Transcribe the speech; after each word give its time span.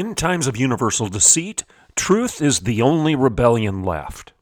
In 0.00 0.14
times 0.14 0.46
of 0.46 0.56
universal 0.56 1.08
deceit, 1.08 1.62
truth 1.94 2.40
is 2.40 2.60
the 2.60 2.80
only 2.80 3.14
rebellion 3.14 3.82
left. 3.82 4.32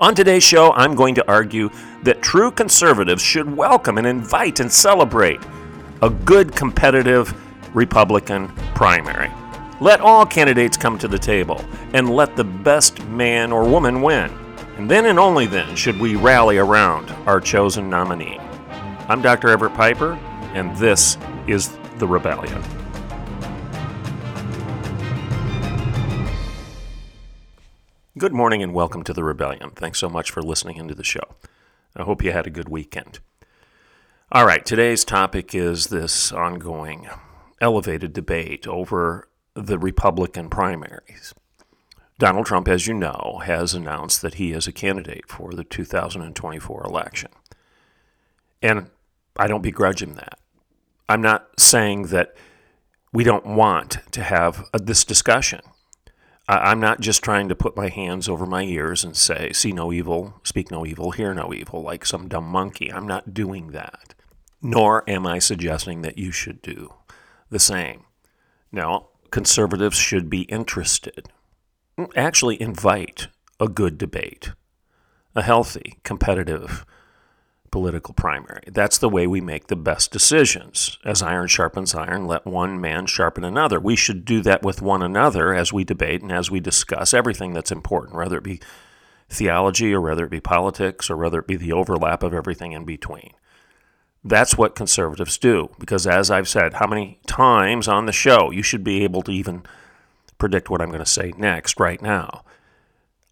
On 0.00 0.14
today's 0.14 0.42
show, 0.42 0.72
I'm 0.72 0.94
going 0.94 1.14
to 1.16 1.28
argue 1.30 1.68
that 2.04 2.22
true 2.22 2.50
conservatives 2.50 3.20
should 3.20 3.54
welcome 3.54 3.98
and 3.98 4.06
invite 4.06 4.60
and 4.60 4.72
celebrate 4.72 5.42
a 6.00 6.08
good 6.08 6.56
competitive 6.56 7.34
Republican 7.76 8.48
primary. 8.74 9.30
Let 9.78 10.00
all 10.00 10.24
candidates 10.24 10.78
come 10.78 10.96
to 10.96 11.06
the 11.06 11.18
table 11.18 11.62
and 11.92 12.08
let 12.08 12.36
the 12.36 12.44
best 12.44 13.04
man 13.08 13.52
or 13.52 13.68
woman 13.68 14.00
win. 14.00 14.32
And 14.78 14.90
then 14.90 15.04
and 15.04 15.18
only 15.18 15.44
then 15.44 15.76
should 15.76 16.00
we 16.00 16.16
rally 16.16 16.56
around 16.56 17.10
our 17.26 17.42
chosen 17.42 17.90
nominee. 17.90 18.38
I'm 19.06 19.20
Dr. 19.20 19.50
Everett 19.50 19.74
Piper, 19.74 20.14
and 20.54 20.74
this 20.78 21.18
is 21.46 21.76
The 21.98 22.08
Rebellion. 22.08 22.64
Good 28.16 28.32
morning 28.32 28.62
and 28.62 28.72
welcome 28.72 29.02
to 29.02 29.12
The 29.12 29.24
Rebellion. 29.24 29.70
Thanks 29.70 29.98
so 29.98 30.08
much 30.08 30.30
for 30.30 30.40
listening 30.40 30.76
into 30.76 30.94
the 30.94 31.02
show. 31.02 31.34
I 31.96 32.04
hope 32.04 32.22
you 32.22 32.30
had 32.30 32.46
a 32.46 32.50
good 32.50 32.68
weekend. 32.68 33.18
All 34.30 34.46
right, 34.46 34.64
today's 34.64 35.04
topic 35.04 35.52
is 35.52 35.88
this 35.88 36.30
ongoing 36.30 37.08
elevated 37.60 38.12
debate 38.12 38.68
over 38.68 39.28
the 39.54 39.80
Republican 39.80 40.48
primaries. 40.48 41.34
Donald 42.20 42.46
Trump, 42.46 42.68
as 42.68 42.86
you 42.86 42.94
know, 42.94 43.40
has 43.44 43.74
announced 43.74 44.22
that 44.22 44.34
he 44.34 44.52
is 44.52 44.68
a 44.68 44.72
candidate 44.72 45.28
for 45.28 45.50
the 45.52 45.64
2024 45.64 46.84
election. 46.84 47.32
And 48.62 48.90
I 49.36 49.48
don't 49.48 49.60
begrudge 49.60 50.04
him 50.04 50.14
that. 50.14 50.38
I'm 51.08 51.20
not 51.20 51.48
saying 51.58 52.02
that 52.08 52.36
we 53.12 53.24
don't 53.24 53.44
want 53.44 53.98
to 54.12 54.22
have 54.22 54.68
a, 54.72 54.78
this 54.78 55.04
discussion. 55.04 55.62
I'm 56.46 56.80
not 56.80 57.00
just 57.00 57.22
trying 57.22 57.48
to 57.48 57.54
put 57.54 57.76
my 57.76 57.88
hands 57.88 58.28
over 58.28 58.44
my 58.44 58.62
ears 58.64 59.02
and 59.02 59.16
say, 59.16 59.52
see 59.52 59.72
no 59.72 59.92
evil, 59.92 60.40
speak 60.44 60.70
no 60.70 60.84
evil, 60.84 61.12
hear 61.12 61.32
no 61.32 61.54
evil, 61.54 61.82
like 61.82 62.04
some 62.04 62.28
dumb 62.28 62.44
monkey. 62.44 62.92
I'm 62.92 63.06
not 63.06 63.32
doing 63.32 63.68
that. 63.68 64.14
Nor 64.60 65.08
am 65.08 65.26
I 65.26 65.38
suggesting 65.38 66.02
that 66.02 66.18
you 66.18 66.32
should 66.32 66.60
do 66.60 66.92
the 67.48 67.58
same. 67.58 68.04
Now, 68.70 69.08
conservatives 69.30 69.96
should 69.96 70.28
be 70.28 70.42
interested, 70.42 71.28
actually 72.14 72.60
invite 72.60 73.28
a 73.58 73.68
good 73.68 73.96
debate, 73.96 74.52
a 75.34 75.42
healthy, 75.42 75.98
competitive 76.02 76.84
political 77.74 78.14
primary. 78.14 78.62
That's 78.68 78.98
the 78.98 79.08
way 79.08 79.26
we 79.26 79.40
make 79.40 79.66
the 79.66 79.74
best 79.74 80.12
decisions. 80.12 80.96
As 81.04 81.24
iron 81.24 81.48
sharpens 81.48 81.92
iron, 81.92 82.24
let 82.24 82.46
one 82.46 82.80
man 82.80 83.06
sharpen 83.06 83.42
another. 83.42 83.80
We 83.80 83.96
should 83.96 84.24
do 84.24 84.42
that 84.42 84.62
with 84.62 84.80
one 84.80 85.02
another 85.02 85.52
as 85.52 85.72
we 85.72 85.82
debate 85.82 86.22
and 86.22 86.30
as 86.30 86.52
we 86.52 86.60
discuss 86.60 87.12
everything 87.12 87.52
that's 87.52 87.72
important, 87.72 88.14
whether 88.14 88.38
it 88.38 88.44
be 88.44 88.60
theology 89.28 89.92
or 89.92 90.00
whether 90.00 90.24
it 90.24 90.30
be 90.30 90.38
politics 90.38 91.10
or 91.10 91.16
whether 91.16 91.40
it 91.40 91.48
be 91.48 91.56
the 91.56 91.72
overlap 91.72 92.22
of 92.22 92.32
everything 92.32 92.70
in 92.70 92.84
between. 92.84 93.32
That's 94.22 94.56
what 94.56 94.76
conservatives 94.76 95.36
do. 95.36 95.70
Because 95.80 96.06
as 96.06 96.30
I've 96.30 96.48
said, 96.48 96.74
how 96.74 96.86
many 96.86 97.18
times 97.26 97.88
on 97.88 98.06
the 98.06 98.12
show, 98.12 98.52
you 98.52 98.62
should 98.62 98.84
be 98.84 99.02
able 99.02 99.22
to 99.22 99.32
even 99.32 99.64
predict 100.38 100.70
what 100.70 100.80
I'm 100.80 100.90
going 100.90 101.00
to 101.00 101.06
say 101.06 101.32
next 101.36 101.80
right 101.80 102.00
now. 102.00 102.44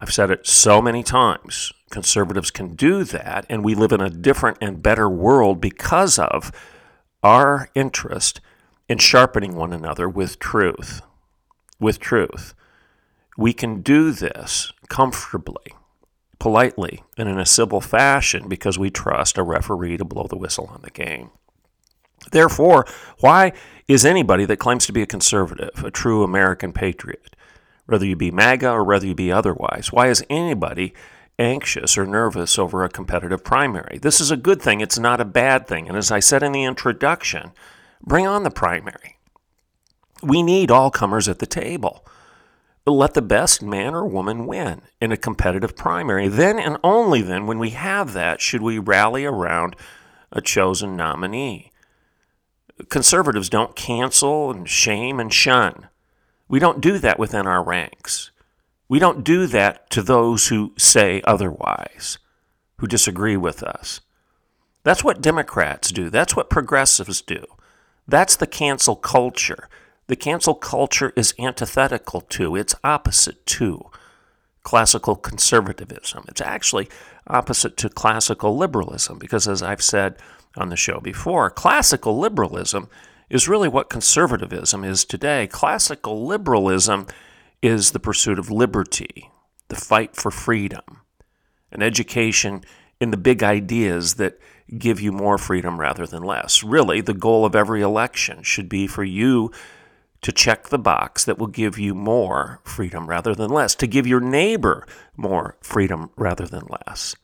I've 0.01 0.11
said 0.11 0.31
it 0.31 0.45
so 0.45 0.81
many 0.81 1.01
times 1.01 1.71
conservatives 1.93 2.51
can 2.51 2.75
do 2.75 3.03
that, 3.03 3.45
and 3.49 3.63
we 3.63 3.75
live 3.75 3.91
in 3.91 4.01
a 4.01 4.09
different 4.09 4.57
and 4.59 4.81
better 4.81 5.07
world 5.07 5.61
because 5.61 6.17
of 6.17 6.51
our 7.21 7.69
interest 7.75 8.41
in 8.89 8.97
sharpening 8.97 9.55
one 9.55 9.71
another 9.71 10.09
with 10.09 10.39
truth. 10.39 11.01
With 11.79 11.99
truth. 11.99 12.55
We 13.37 13.53
can 13.53 13.81
do 13.81 14.11
this 14.11 14.73
comfortably, 14.89 15.73
politely, 16.39 17.03
and 17.15 17.29
in 17.29 17.39
a 17.39 17.45
civil 17.45 17.79
fashion 17.79 18.49
because 18.49 18.79
we 18.79 18.89
trust 18.89 19.37
a 19.37 19.43
referee 19.43 19.97
to 19.97 20.05
blow 20.05 20.25
the 20.27 20.37
whistle 20.37 20.71
on 20.73 20.81
the 20.81 20.91
game. 20.91 21.29
Therefore, 22.31 22.87
why 23.19 23.53
is 23.87 24.03
anybody 24.03 24.45
that 24.45 24.57
claims 24.57 24.87
to 24.87 24.93
be 24.93 25.03
a 25.03 25.07
conservative, 25.07 25.83
a 25.83 25.91
true 25.91 26.23
American 26.23 26.73
patriot, 26.73 27.35
whether 27.85 28.05
you 28.05 28.15
be 28.15 28.31
MAGA 28.31 28.69
or 28.69 28.83
whether 28.83 29.05
you 29.05 29.13
be 29.13 29.31
otherwise, 29.31 29.91
why 29.91 30.07
is 30.07 30.25
anybody 30.29 30.93
anxious 31.39 31.97
or 31.97 32.05
nervous 32.05 32.59
over 32.59 32.83
a 32.83 32.89
competitive 32.89 33.43
primary. 33.43 33.99
This 33.99 34.21
is 34.21 34.31
a 34.31 34.37
good 34.37 34.61
thing, 34.61 34.81
it's 34.81 34.99
not 34.99 35.21
a 35.21 35.25
bad 35.25 35.67
thing. 35.67 35.87
And 35.87 35.97
as 35.97 36.11
I 36.11 36.19
said 36.19 36.43
in 36.43 36.51
the 36.51 36.63
introduction, 36.63 37.51
bring 38.01 38.27
on 38.27 38.43
the 38.43 38.51
primary. 38.51 39.17
We 40.21 40.43
need 40.43 40.71
all 40.71 40.91
comers 40.91 41.27
at 41.27 41.39
the 41.39 41.45
table. 41.45 42.05
Let 42.85 43.13
the 43.13 43.21
best 43.21 43.61
man 43.61 43.93
or 43.93 44.05
woman 44.05 44.45
win 44.45 44.81
in 44.99 45.11
a 45.11 45.17
competitive 45.17 45.75
primary. 45.75 46.27
Then 46.27 46.59
and 46.59 46.77
only 46.83 47.21
then, 47.21 47.47
when 47.47 47.59
we 47.59 47.71
have 47.71 48.13
that, 48.13 48.41
should 48.41 48.61
we 48.61 48.77
rally 48.77 49.25
around 49.25 49.75
a 50.33 50.41
chosen 50.41 50.97
nominee. 50.97 51.71
Conservatives 52.89 53.49
don't 53.49 53.75
cancel 53.75 54.51
and 54.51 54.67
shame 54.67 55.19
and 55.19 55.31
shun. 55.31 55.87
We 56.49 56.59
don't 56.59 56.81
do 56.81 56.97
that 56.97 57.19
within 57.19 57.47
our 57.47 57.63
ranks. 57.63 58.31
We 58.93 58.99
don't 58.99 59.23
do 59.23 59.47
that 59.47 59.89
to 59.89 60.03
those 60.03 60.49
who 60.49 60.73
say 60.77 61.23
otherwise, 61.25 62.19
who 62.77 62.85
disagree 62.85 63.35
with 63.35 63.63
us. 63.63 64.01
That's 64.83 65.03
what 65.03 65.19
Democrats 65.19 65.91
do. 65.91 66.11
That's 66.11 66.35
what 66.35 66.51
progressives 66.51 67.19
do. 67.23 67.43
That's 68.07 68.35
the 68.35 68.45
cancel 68.45 68.95
culture. 68.95 69.67
The 70.05 70.15
cancel 70.15 70.53
culture 70.53 71.11
is 71.15 71.33
antithetical 71.39 72.21
to, 72.21 72.55
it's 72.55 72.75
opposite 72.83 73.43
to 73.47 73.89
classical 74.61 75.15
conservatism. 75.15 76.25
It's 76.27 76.41
actually 76.41 76.87
opposite 77.25 77.77
to 77.77 77.89
classical 77.89 78.55
liberalism 78.55 79.17
because, 79.17 79.47
as 79.47 79.63
I've 79.63 79.81
said 79.81 80.17
on 80.55 80.69
the 80.69 80.75
show 80.75 80.99
before, 80.99 81.49
classical 81.49 82.19
liberalism 82.19 82.89
is 83.27 83.49
really 83.49 83.69
what 83.69 83.89
conservatism 83.89 84.83
is 84.83 85.03
today. 85.03 85.47
Classical 85.47 86.27
liberalism 86.27 87.07
is 87.63 87.91
the 87.91 87.99
pursuit 87.99 88.37
of 88.37 88.51
liberty, 88.51 89.31
the 89.69 89.75
fight 89.75 90.15
for 90.15 90.29
freedom, 90.29 90.83
an 91.71 91.81
education 91.81 92.61
in 92.99 93.09
the 93.09 93.17
big 93.17 93.41
ideas 93.41 94.15
that 94.15 94.37
give 94.77 94.99
you 94.99 95.13
more 95.13 95.37
freedom 95.37 95.79
rather 95.79 96.05
than 96.05 96.21
less. 96.21 96.61
Really, 96.61 96.99
the 96.99 97.13
goal 97.13 97.45
of 97.45 97.55
every 97.55 97.81
election 97.81 98.43
should 98.43 98.67
be 98.67 98.85
for 98.85 99.03
you 99.03 99.49
to 100.21 100.31
check 100.31 100.69
the 100.69 100.77
box 100.77 101.23
that 101.23 101.37
will 101.37 101.47
give 101.47 101.79
you 101.79 101.95
more 101.95 102.59
freedom 102.63 103.07
rather 103.07 103.33
than 103.33 103.49
less, 103.49 103.75
to 103.75 103.87
give 103.87 104.05
your 104.05 104.21
neighbor 104.21 104.85
more 105.15 105.57
freedom 105.61 106.11
rather 106.17 106.45
than 106.45 106.67
less. 106.69 107.15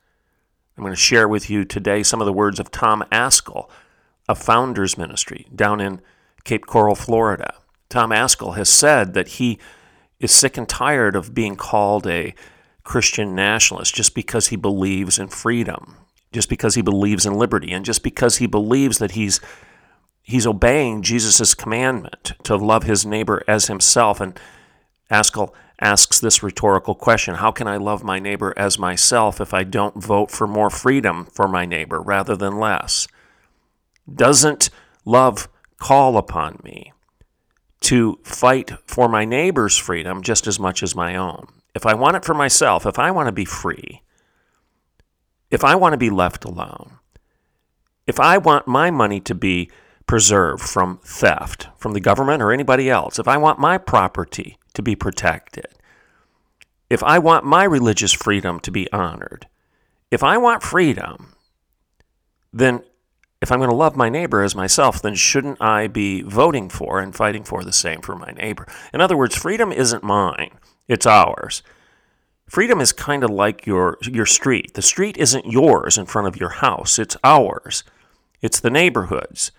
I'm 0.77 0.83
going 0.83 0.93
to 0.93 0.99
share 0.99 1.27
with 1.27 1.49
you 1.49 1.65
today 1.65 2.01
some 2.01 2.21
of 2.21 2.25
the 2.25 2.33
words 2.33 2.59
of 2.61 2.71
Tom 2.71 3.03
Ascol, 3.11 3.69
a 4.29 4.35
founders 4.35 4.97
ministry 4.97 5.47
down 5.53 5.81
in 5.81 6.01
Cape 6.45 6.65
Coral, 6.65 6.95
Florida. 6.95 7.55
Tom 7.89 8.11
Ascol 8.11 8.55
has 8.55 8.69
said 8.69 9.13
that 9.13 9.27
he 9.29 9.59
is 10.19 10.31
sick 10.31 10.57
and 10.57 10.67
tired 10.67 11.15
of 11.15 11.33
being 11.33 11.55
called 11.55 12.05
a 12.07 12.33
Christian 12.83 13.35
nationalist 13.35 13.93
just 13.93 14.15
because 14.15 14.47
he 14.47 14.55
believes 14.55 15.19
in 15.19 15.27
freedom, 15.27 15.95
just 16.31 16.49
because 16.49 16.75
he 16.75 16.81
believes 16.81 17.25
in 17.25 17.33
liberty, 17.33 17.71
and 17.71 17.85
just 17.85 18.03
because 18.03 18.37
he 18.37 18.47
believes 18.47 18.97
that 18.97 19.11
he's 19.11 19.39
he's 20.21 20.47
obeying 20.47 21.01
Jesus' 21.01 21.53
commandment 21.53 22.33
to 22.43 22.55
love 22.55 22.83
his 22.83 23.05
neighbor 23.05 23.43
as 23.47 23.67
himself. 23.67 24.19
And 24.21 24.39
Ascol 25.09 25.53
asks 25.81 26.19
this 26.19 26.43
rhetorical 26.43 26.95
question 26.95 27.35
How 27.35 27.51
can 27.51 27.67
I 27.67 27.77
love 27.77 28.03
my 28.03 28.19
neighbor 28.19 28.53
as 28.57 28.79
myself 28.79 29.39
if 29.39 29.53
I 29.53 29.63
don't 29.63 30.01
vote 30.03 30.31
for 30.31 30.47
more 30.47 30.69
freedom 30.69 31.25
for 31.25 31.47
my 31.47 31.65
neighbor 31.65 32.01
rather 32.01 32.35
than 32.35 32.59
less? 32.59 33.07
Doesn't 34.11 34.69
love 35.05 35.47
call 35.77 36.17
upon 36.17 36.59
me? 36.63 36.91
To 37.81 38.19
fight 38.23 38.71
for 38.85 39.07
my 39.07 39.25
neighbor's 39.25 39.77
freedom 39.77 40.21
just 40.21 40.47
as 40.47 40.59
much 40.59 40.83
as 40.83 40.95
my 40.95 41.15
own. 41.15 41.47
If 41.73 41.85
I 41.85 41.93
want 41.93 42.17
it 42.17 42.25
for 42.25 42.33
myself, 42.33 42.85
if 42.85 42.99
I 42.99 43.11
want 43.11 43.27
to 43.27 43.31
be 43.31 43.45
free, 43.45 44.01
if 45.49 45.63
I 45.63 45.75
want 45.75 45.93
to 45.93 45.97
be 45.97 46.09
left 46.09 46.45
alone, 46.45 46.99
if 48.05 48.19
I 48.19 48.37
want 48.37 48.67
my 48.67 48.91
money 48.91 49.19
to 49.21 49.35
be 49.35 49.69
preserved 50.07 50.63
from 50.63 50.99
theft 51.03 51.67
from 51.77 51.93
the 51.93 51.99
government 51.99 52.41
or 52.41 52.51
anybody 52.51 52.89
else, 52.89 53.19
if 53.19 53.27
I 53.27 53.37
want 53.37 53.59
my 53.59 53.77
property 53.77 54.57
to 54.73 54.81
be 54.81 54.95
protected, 54.95 55.67
if 56.89 57.03
I 57.03 57.19
want 57.19 57.45
my 57.45 57.63
religious 57.63 58.11
freedom 58.11 58.59
to 58.61 58.71
be 58.71 58.91
honored, 58.91 59.47
if 60.09 60.23
I 60.23 60.37
want 60.37 60.63
freedom, 60.63 61.35
then 62.51 62.81
if 63.41 63.51
I'm 63.51 63.59
going 63.59 63.69
to 63.69 63.75
love 63.75 63.95
my 63.95 64.09
neighbor 64.09 64.41
as 64.43 64.55
myself, 64.55 65.01
then 65.01 65.15
shouldn't 65.15 65.61
I 65.61 65.87
be 65.87 66.21
voting 66.21 66.69
for 66.69 66.99
and 66.99 67.15
fighting 67.15 67.43
for 67.43 67.63
the 67.63 67.71
same 67.71 68.01
for 68.01 68.15
my 68.15 68.31
neighbor? 68.31 68.67
In 68.93 69.01
other 69.01 69.17
words, 69.17 69.35
freedom 69.35 69.71
isn't 69.71 70.03
mine, 70.03 70.51
it's 70.87 71.05
ours. 71.05 71.63
Freedom 72.47 72.81
is 72.81 72.91
kind 72.91 73.23
of 73.23 73.29
like 73.29 73.67
your, 73.67 73.97
your 74.01 74.25
street. 74.25 74.73
The 74.73 74.81
street 74.81 75.17
isn't 75.17 75.45
yours 75.45 75.99
in 75.99 76.07
front 76.07 76.27
of 76.27 76.39
your 76.39 76.49
house, 76.49 76.97
it's 76.99 77.15
ours. 77.23 77.83
It's 78.41 78.59
the 78.59 78.71
neighborhood's. 78.71 79.51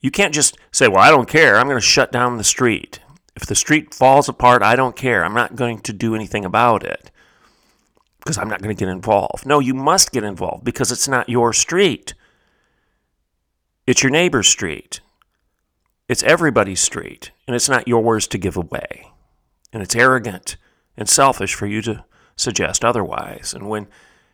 You 0.00 0.10
can't 0.10 0.34
just 0.34 0.58
say, 0.70 0.88
Well, 0.88 0.98
I 0.98 1.10
don't 1.10 1.28
care. 1.28 1.56
I'm 1.56 1.66
going 1.66 1.80
to 1.80 1.86
shut 1.86 2.12
down 2.12 2.36
the 2.36 2.44
street. 2.44 3.00
If 3.36 3.46
the 3.46 3.54
street 3.54 3.94
falls 3.94 4.28
apart, 4.28 4.62
I 4.62 4.76
don't 4.76 4.96
care. 4.96 5.24
I'm 5.24 5.34
not 5.34 5.56
going 5.56 5.78
to 5.80 5.92
do 5.92 6.14
anything 6.14 6.44
about 6.44 6.84
it 6.84 7.10
because 8.18 8.38
I'm 8.38 8.48
not 8.48 8.62
going 8.62 8.74
to 8.74 8.78
get 8.78 8.90
involved. 8.90 9.46
No, 9.46 9.60
you 9.60 9.74
must 9.74 10.12
get 10.12 10.24
involved 10.24 10.64
because 10.64 10.92
it's 10.92 11.08
not 11.08 11.28
your 11.28 11.52
street. 11.52 12.14
It's 13.86 14.02
your 14.02 14.10
neighbor's 14.10 14.48
street. 14.48 15.00
It's 16.08 16.22
everybody's 16.22 16.80
street, 16.80 17.32
and 17.46 17.54
it's 17.54 17.68
not 17.68 17.86
yours 17.86 18.26
to 18.28 18.38
give 18.38 18.56
away. 18.56 19.10
And 19.72 19.82
it's 19.82 19.94
arrogant 19.94 20.56
and 20.96 21.08
selfish 21.08 21.54
for 21.54 21.66
you 21.66 21.82
to 21.82 22.04
suggest 22.36 22.84
otherwise. 22.84 23.52
And 23.52 23.68
when 23.68 23.88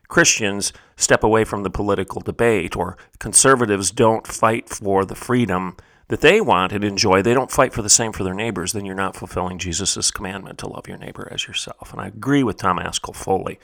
Christians 0.06 0.72
step 0.96 1.24
away 1.24 1.44
from 1.44 1.64
the 1.64 1.70
political 1.70 2.20
debate 2.20 2.76
or 2.76 2.96
conservatives 3.18 3.90
don't 3.90 4.26
fight 4.26 4.68
for 4.68 5.04
the 5.04 5.14
freedom 5.14 5.76
that 6.08 6.20
they 6.20 6.40
want 6.40 6.72
and 6.72 6.84
enjoy, 6.84 7.22
they 7.22 7.34
don't 7.34 7.50
fight 7.50 7.72
for 7.72 7.82
the 7.82 7.88
same 7.88 8.12
for 8.12 8.22
their 8.22 8.34
neighbors, 8.34 8.72
then 8.72 8.84
you're 8.84 8.94
not 8.94 9.16
fulfilling 9.16 9.58
Jesus' 9.58 10.10
commandment 10.12 10.58
to 10.58 10.68
love 10.68 10.86
your 10.86 10.98
neighbor 10.98 11.28
as 11.30 11.48
yourself. 11.48 11.92
And 11.92 12.00
I 12.00 12.08
agree 12.08 12.44
with 12.44 12.56
Tom 12.56 12.78
Ascol 12.78 13.16
fully. 13.16 13.58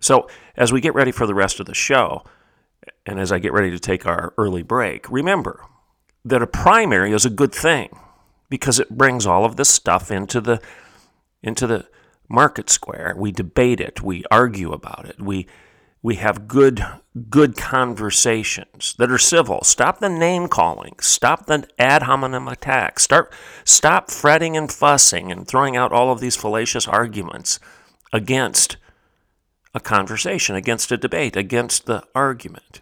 So, 0.00 0.28
as 0.56 0.72
we 0.72 0.80
get 0.80 0.94
ready 0.94 1.12
for 1.12 1.26
the 1.26 1.34
rest 1.34 1.60
of 1.60 1.66
the 1.66 1.74
show, 1.74 2.24
and 3.06 3.18
as 3.18 3.32
I 3.32 3.38
get 3.38 3.52
ready 3.52 3.70
to 3.70 3.78
take 3.78 4.06
our 4.06 4.32
early 4.36 4.62
break, 4.62 5.10
remember 5.10 5.64
that 6.24 6.42
a 6.42 6.46
primary 6.46 7.12
is 7.12 7.24
a 7.24 7.30
good 7.30 7.52
thing 7.52 7.98
because 8.48 8.78
it 8.78 8.96
brings 8.96 9.26
all 9.26 9.44
of 9.44 9.56
this 9.56 9.68
stuff 9.68 10.10
into 10.10 10.40
the 10.40 10.60
into 11.42 11.66
the 11.66 11.86
market 12.28 12.70
square. 12.70 13.14
We 13.16 13.32
debate 13.32 13.80
it, 13.80 14.02
we 14.02 14.24
argue 14.30 14.72
about 14.72 15.06
it, 15.06 15.20
we 15.20 15.46
we 16.02 16.16
have 16.16 16.48
good 16.48 16.84
good 17.30 17.56
conversations 17.56 18.94
that 18.98 19.10
are 19.10 19.18
civil. 19.18 19.62
Stop 19.62 20.00
the 20.00 20.08
name 20.08 20.48
calling. 20.48 20.96
Stop 21.00 21.46
the 21.46 21.66
ad 21.78 22.02
hominem 22.04 22.48
attacks. 22.48 23.04
Start 23.04 23.32
stop 23.64 24.10
fretting 24.10 24.56
and 24.56 24.70
fussing 24.70 25.30
and 25.32 25.46
throwing 25.46 25.76
out 25.76 25.92
all 25.92 26.10
of 26.12 26.20
these 26.20 26.36
fallacious 26.36 26.88
arguments 26.88 27.58
against 28.12 28.76
a 29.74 29.80
conversation, 29.80 30.54
against 30.54 30.92
a 30.92 30.96
debate, 30.96 31.36
against 31.36 31.86
the 31.86 32.02
argument. 32.14 32.81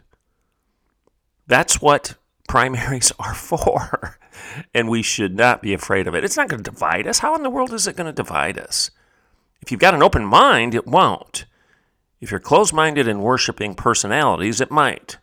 That's 1.51 1.83
what 1.83 2.15
primaries 2.49 3.13
are 3.19 3.35
for. 3.51 4.19
and 4.73 4.89
we 4.89 5.03
should 5.03 5.37
not 5.37 5.61
be 5.61 5.75
afraid 5.75 6.07
of 6.07 6.15
it. 6.15 6.25
It's 6.25 6.37
not 6.37 6.49
going 6.49 6.63
to 6.63 6.71
divide 6.71 7.09
us. 7.09 7.19
How 7.19 7.35
in 7.35 7.43
the 7.43 7.51
world 7.51 7.75
is 7.75 7.89
it 7.89 7.97
going 7.97 8.07
to 8.07 8.13
divide 8.13 8.57
us? 8.57 8.93
If 9.61 9.71
you've 9.71 9.81
got 9.81 9.93
an 9.93 10.03
open 10.03 10.25
mind, 10.25 10.77
it 10.77 10.87
won't. 10.87 11.45
If 12.21 12.31
you're 12.31 12.39
closed 12.39 12.73
minded 12.73 13.09
and 13.09 13.21
worshiping 13.21 13.75
personalities, 13.75 14.61
it 14.61 14.71
might. 14.71 15.19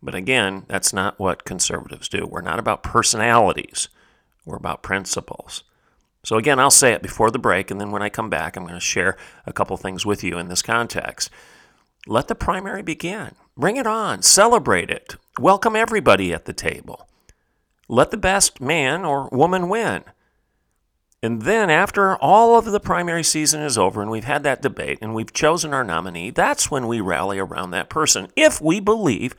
But 0.00 0.14
again, 0.14 0.64
that's 0.68 0.92
not 0.92 1.18
what 1.18 1.44
conservatives 1.44 2.08
do. 2.08 2.24
We're 2.24 2.40
not 2.40 2.60
about 2.60 2.84
personalities, 2.84 3.88
we're 4.44 4.56
about 4.56 4.82
principles. 4.82 5.64
So, 6.22 6.36
again, 6.36 6.58
I'll 6.58 6.70
say 6.70 6.92
it 6.92 7.02
before 7.02 7.30
the 7.30 7.38
break, 7.38 7.70
and 7.70 7.78
then 7.78 7.90
when 7.90 8.00
I 8.00 8.08
come 8.08 8.30
back, 8.30 8.56
I'm 8.56 8.62
going 8.62 8.74
to 8.74 8.80
share 8.80 9.16
a 9.44 9.52
couple 9.52 9.76
things 9.76 10.06
with 10.06 10.24
you 10.24 10.38
in 10.38 10.48
this 10.48 10.62
context. 10.62 11.28
Let 12.06 12.28
the 12.28 12.34
primary 12.34 12.82
begin. 12.82 13.34
Bring 13.58 13.76
it 13.76 13.86
on. 13.86 14.22
Celebrate 14.22 14.90
it. 14.90 15.16
Welcome 15.40 15.74
everybody 15.74 16.32
at 16.32 16.44
the 16.44 16.52
table. 16.52 17.08
Let 17.88 18.12
the 18.12 18.16
best 18.16 18.60
man 18.60 19.04
or 19.04 19.28
woman 19.30 19.68
win. 19.68 20.04
And 21.24 21.42
then, 21.42 21.70
after 21.70 22.14
all 22.18 22.56
of 22.56 22.66
the 22.66 22.78
primary 22.78 23.24
season 23.24 23.60
is 23.60 23.76
over 23.76 24.00
and 24.00 24.12
we've 24.12 24.22
had 24.22 24.44
that 24.44 24.62
debate 24.62 24.98
and 25.02 25.12
we've 25.12 25.32
chosen 25.32 25.74
our 25.74 25.82
nominee, 25.82 26.30
that's 26.30 26.70
when 26.70 26.86
we 26.86 27.00
rally 27.00 27.40
around 27.40 27.72
that 27.72 27.88
person 27.88 28.28
if 28.36 28.60
we 28.60 28.78
believe 28.78 29.34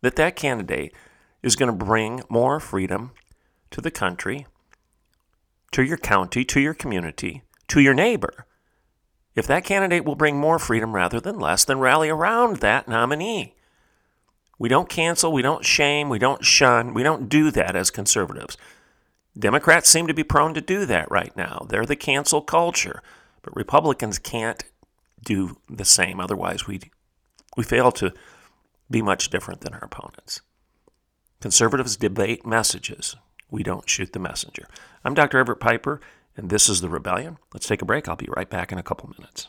that 0.00 0.16
that 0.16 0.34
candidate 0.34 0.94
is 1.42 1.56
going 1.56 1.70
to 1.70 1.84
bring 1.84 2.22
more 2.30 2.58
freedom 2.58 3.10
to 3.70 3.82
the 3.82 3.90
country, 3.90 4.46
to 5.72 5.82
your 5.82 5.98
county, 5.98 6.42
to 6.46 6.58
your 6.58 6.72
community, 6.72 7.42
to 7.68 7.80
your 7.80 7.92
neighbor. 7.92 8.46
If 9.34 9.46
that 9.48 9.64
candidate 9.64 10.06
will 10.06 10.16
bring 10.16 10.38
more 10.38 10.58
freedom 10.58 10.94
rather 10.94 11.20
than 11.20 11.38
less, 11.38 11.66
then 11.66 11.80
rally 11.80 12.08
around 12.08 12.58
that 12.58 12.88
nominee. 12.88 13.56
We 14.58 14.68
don't 14.68 14.88
cancel, 14.88 15.32
we 15.32 15.42
don't 15.42 15.64
shame, 15.64 16.08
we 16.08 16.18
don't 16.18 16.44
shun, 16.44 16.94
we 16.94 17.02
don't 17.02 17.28
do 17.28 17.50
that 17.50 17.74
as 17.74 17.90
conservatives. 17.90 18.56
Democrats 19.36 19.90
seem 19.90 20.06
to 20.06 20.14
be 20.14 20.22
prone 20.22 20.54
to 20.54 20.60
do 20.60 20.86
that 20.86 21.10
right 21.10 21.36
now. 21.36 21.66
They're 21.68 21.86
the 21.86 21.96
cancel 21.96 22.40
culture. 22.40 23.02
But 23.42 23.56
Republicans 23.56 24.18
can't 24.18 24.64
do 25.22 25.58
the 25.68 25.84
same. 25.84 26.20
Otherwise, 26.20 26.66
we, 26.66 26.80
we 27.56 27.64
fail 27.64 27.90
to 27.92 28.12
be 28.90 29.02
much 29.02 29.30
different 29.30 29.60
than 29.60 29.74
our 29.74 29.84
opponents. 29.84 30.40
Conservatives 31.40 31.96
debate 31.96 32.46
messages. 32.46 33.16
We 33.50 33.62
don't 33.62 33.88
shoot 33.88 34.12
the 34.12 34.18
messenger. 34.18 34.66
I'm 35.04 35.14
Dr. 35.14 35.38
Everett 35.38 35.60
Piper, 35.60 36.00
and 36.36 36.48
this 36.48 36.68
is 36.68 36.80
The 36.80 36.88
Rebellion. 36.88 37.38
Let's 37.52 37.66
take 37.66 37.82
a 37.82 37.84
break. 37.84 38.08
I'll 38.08 38.16
be 38.16 38.28
right 38.34 38.48
back 38.48 38.72
in 38.72 38.78
a 38.78 38.82
couple 38.82 39.10
minutes. 39.18 39.48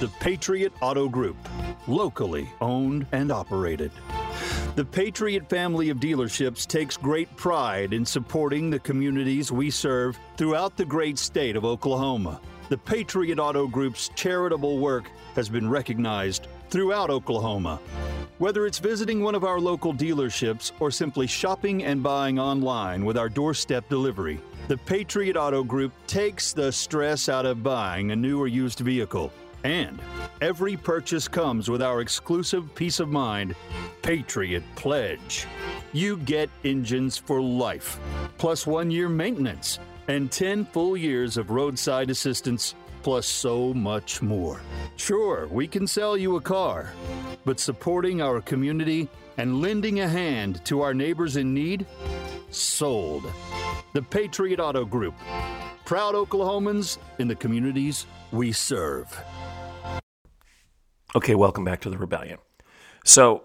The 0.00 0.08
Patriot 0.18 0.72
Auto 0.80 1.08
Group, 1.08 1.36
locally 1.86 2.48
owned 2.60 3.06
and 3.12 3.30
operated. 3.30 3.92
The 4.74 4.84
Patriot 4.84 5.48
family 5.48 5.90
of 5.90 5.98
dealerships 5.98 6.66
takes 6.66 6.96
great 6.96 7.34
pride 7.36 7.92
in 7.92 8.04
supporting 8.04 8.68
the 8.68 8.80
communities 8.80 9.52
we 9.52 9.70
serve 9.70 10.18
throughout 10.36 10.76
the 10.76 10.84
great 10.84 11.18
state 11.18 11.54
of 11.54 11.64
Oklahoma. 11.64 12.40
The 12.68 12.78
Patriot 12.78 13.38
Auto 13.38 13.68
Group's 13.68 14.10
charitable 14.16 14.78
work 14.78 15.08
has 15.36 15.48
been 15.48 15.70
recognized 15.70 16.48
throughout 16.70 17.10
Oklahoma. 17.10 17.80
Whether 18.38 18.66
it's 18.66 18.78
visiting 18.78 19.22
one 19.22 19.34
of 19.34 19.44
our 19.44 19.58
local 19.58 19.94
dealerships 19.94 20.72
or 20.78 20.90
simply 20.90 21.26
shopping 21.26 21.84
and 21.84 22.02
buying 22.02 22.38
online 22.38 23.04
with 23.04 23.16
our 23.16 23.28
doorstep 23.28 23.88
delivery, 23.88 24.40
the 24.68 24.76
Patriot 24.76 25.36
Auto 25.36 25.62
Group 25.62 25.92
takes 26.06 26.52
the 26.52 26.70
stress 26.70 27.28
out 27.28 27.46
of 27.46 27.62
buying 27.62 28.10
a 28.10 28.16
new 28.16 28.40
or 28.40 28.46
used 28.46 28.80
vehicle. 28.80 29.32
And 29.64 29.98
every 30.40 30.76
purchase 30.76 31.28
comes 31.28 31.70
with 31.70 31.82
our 31.82 32.00
exclusive 32.00 32.74
peace 32.74 33.00
of 33.00 33.08
mind 33.08 33.54
Patriot 34.02 34.62
Pledge. 34.74 35.46
You 35.92 36.18
get 36.18 36.50
engines 36.64 37.16
for 37.16 37.40
life, 37.40 37.98
plus 38.38 38.66
one 38.66 38.90
year 38.90 39.08
maintenance, 39.08 39.78
and 40.08 40.30
10 40.30 40.66
full 40.66 40.96
years 40.96 41.36
of 41.36 41.50
roadside 41.50 42.10
assistance, 42.10 42.74
plus 43.06 43.28
so 43.28 43.72
much 43.72 44.20
more. 44.20 44.60
Sure, 44.96 45.46
we 45.52 45.68
can 45.68 45.86
sell 45.86 46.16
you 46.16 46.34
a 46.34 46.40
car, 46.40 46.92
but 47.44 47.60
supporting 47.60 48.20
our 48.20 48.40
community 48.40 49.08
and 49.36 49.60
lending 49.60 50.00
a 50.00 50.08
hand 50.08 50.60
to 50.64 50.80
our 50.80 50.92
neighbors 50.92 51.36
in 51.36 51.54
need? 51.54 51.86
Sold. 52.50 53.22
The 53.92 54.02
Patriot 54.02 54.58
Auto 54.58 54.84
Group. 54.84 55.14
Proud 55.84 56.16
Oklahomans 56.16 56.98
in 57.20 57.28
the 57.28 57.36
communities 57.36 58.06
we 58.32 58.50
serve. 58.50 59.06
Okay, 61.14 61.36
welcome 61.36 61.62
back 61.62 61.80
to 61.82 61.90
the 61.90 61.98
rebellion. 61.98 62.38
So, 63.04 63.44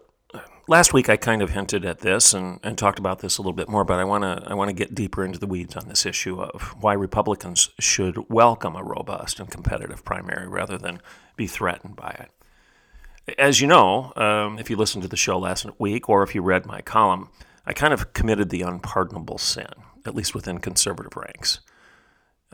last 0.72 0.94
week 0.94 1.10
I 1.10 1.18
kind 1.18 1.42
of 1.42 1.51
hinted 1.51 1.86
at 1.86 2.00
this 2.00 2.34
and, 2.34 2.60
and 2.63 2.78
talked 2.78 2.98
about 2.98 3.20
this 3.20 3.38
a 3.38 3.42
little 3.42 3.54
bit 3.54 3.70
more, 3.70 3.84
but 3.84 4.00
I 4.00 4.04
want 4.04 4.24
to 4.24 4.50
I 4.50 4.54
want 4.54 4.70
to 4.70 4.74
get 4.74 4.96
deeper 4.96 5.24
into 5.24 5.38
the 5.38 5.46
weeds 5.46 5.75
on 5.75 5.88
this 5.88 6.06
issue 6.06 6.42
of 6.42 6.75
why 6.82 6.94
Republicans 6.94 7.70
should 7.80 8.30
welcome 8.30 8.75
a 8.75 8.84
robust 8.84 9.40
and 9.40 9.51
competitive 9.51 10.04
primary 10.04 10.48
rather 10.48 10.78
than 10.78 11.01
be 11.36 11.46
threatened 11.46 11.96
by 11.96 12.16
it. 13.28 13.36
As 13.38 13.62
you 13.62 13.68
know, 13.68 14.13
um, 14.16 14.58
if 14.58 14.70
you 14.70 14.75
listened 14.75 15.04
to 15.04 15.10
the 15.10 15.18
show 15.18 15.38
last 15.38 15.68
week 15.78 16.10
or 16.10 16.24
if 16.24 16.34
you 16.34 16.42
read 16.42 16.66
my 16.66 16.82
column 16.82 17.30
I 17.66 17.74
kind 17.74 17.94
of 17.94 18.13
committed 18.13 18.50
the 18.50 18.63
unpardonable 18.63 19.38
sin, 19.38 19.72
at 20.06 20.16
least 20.16 20.34
within 20.34 20.60
conservative 20.60 21.16
ranks. 21.16 21.60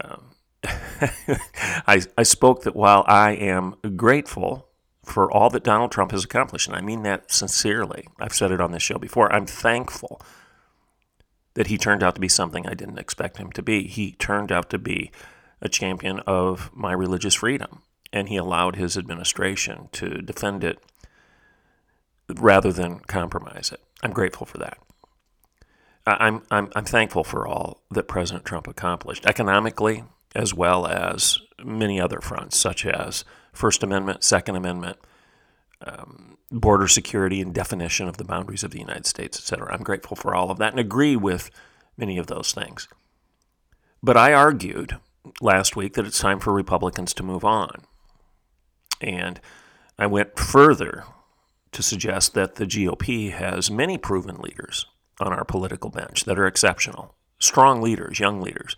Um, 0.03 0.31
I, 0.63 2.01
I 2.17 2.23
spoke 2.23 2.63
that 2.63 2.75
while 2.75 3.05
I 3.07 3.31
am 3.31 3.75
grateful 3.95 4.66
for 5.07 5.31
all 5.31 5.49
that 5.49 5.63
Donald 5.63 5.91
Trump 5.91 6.11
has 6.11 6.23
accomplished, 6.23 6.67
and 6.67 6.75
I 6.75 6.81
mean 6.81 7.03
that 7.03 7.31
sincerely, 7.31 8.07
I've 8.19 8.33
said 8.33 8.51
it 8.51 8.61
on 8.61 8.71
this 8.71 8.83
show 8.83 8.97
before, 8.97 9.31
I'm 9.33 9.45
thankful 9.45 10.21
that 11.53 11.67
he 11.67 11.77
turned 11.77 12.03
out 12.03 12.15
to 12.15 12.21
be 12.21 12.27
something 12.27 12.67
I 12.67 12.73
didn't 12.73 12.99
expect 12.99 13.37
him 13.37 13.51
to 13.53 13.63
be. 13.63 13.87
He 13.87 14.11
turned 14.13 14.51
out 14.51 14.69
to 14.69 14.77
be 14.77 15.11
a 15.61 15.69
champion 15.69 16.19
of 16.27 16.69
my 16.75 16.91
religious 16.91 17.33
freedom, 17.35 17.81
and 18.13 18.29
he 18.29 18.37
allowed 18.37 18.75
his 18.75 18.97
administration 18.97 19.89
to 19.93 20.21
defend 20.21 20.63
it 20.63 20.79
rather 22.29 22.71
than 22.71 22.99
compromise 22.99 23.71
it. 23.71 23.81
I'm 24.03 24.11
grateful 24.13 24.45
for 24.45 24.59
that. 24.59 24.77
I'm, 26.05 26.43
I'm, 26.51 26.69
I'm 26.75 26.85
thankful 26.85 27.23
for 27.23 27.47
all 27.47 27.81
that 27.91 28.07
President 28.07 28.45
Trump 28.45 28.67
accomplished 28.67 29.25
economically, 29.25 30.03
as 30.35 30.53
well 30.53 30.85
as 30.85 31.39
many 31.63 31.99
other 31.99 32.21
fronts, 32.21 32.55
such 32.55 32.85
as 32.85 33.25
First 33.57 33.83
Amendment, 33.83 34.23
Second 34.23 34.55
Amendment, 34.55 34.97
um, 35.81 36.37
border 36.51 36.87
security 36.87 37.41
and 37.41 37.53
definition 37.53 38.07
of 38.07 38.17
the 38.17 38.23
boundaries 38.23 38.63
of 38.63 38.71
the 38.71 38.79
United 38.79 39.05
States, 39.05 39.37
et 39.37 39.43
cetera. 39.43 39.73
I'm 39.73 39.83
grateful 39.83 40.15
for 40.15 40.33
all 40.33 40.49
of 40.49 40.57
that 40.59 40.71
and 40.71 40.79
agree 40.79 41.15
with 41.15 41.49
many 41.97 42.17
of 42.17 42.27
those 42.27 42.53
things. 42.53 42.87
But 44.01 44.15
I 44.15 44.33
argued 44.33 44.97
last 45.41 45.75
week 45.75 45.93
that 45.93 46.05
it's 46.05 46.19
time 46.19 46.39
for 46.39 46.53
Republicans 46.53 47.13
to 47.15 47.23
move 47.23 47.43
on. 47.43 47.83
And 49.01 49.39
I 49.97 50.07
went 50.07 50.39
further 50.39 51.03
to 51.71 51.83
suggest 51.83 52.33
that 52.33 52.55
the 52.55 52.65
GOP 52.65 53.31
has 53.31 53.69
many 53.69 53.97
proven 53.97 54.37
leaders 54.37 54.85
on 55.19 55.33
our 55.33 55.43
political 55.43 55.89
bench 55.89 56.23
that 56.25 56.39
are 56.39 56.47
exceptional, 56.47 57.15
strong 57.39 57.81
leaders, 57.81 58.19
young 58.19 58.41
leaders, 58.41 58.75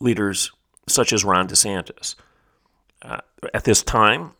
leaders 0.00 0.50
such 0.88 1.12
as 1.12 1.24
Ron 1.24 1.48
DeSantis. 1.48 2.14
Uh, 3.02 3.20
at 3.52 3.64
this 3.64 3.82
time, 3.82 4.32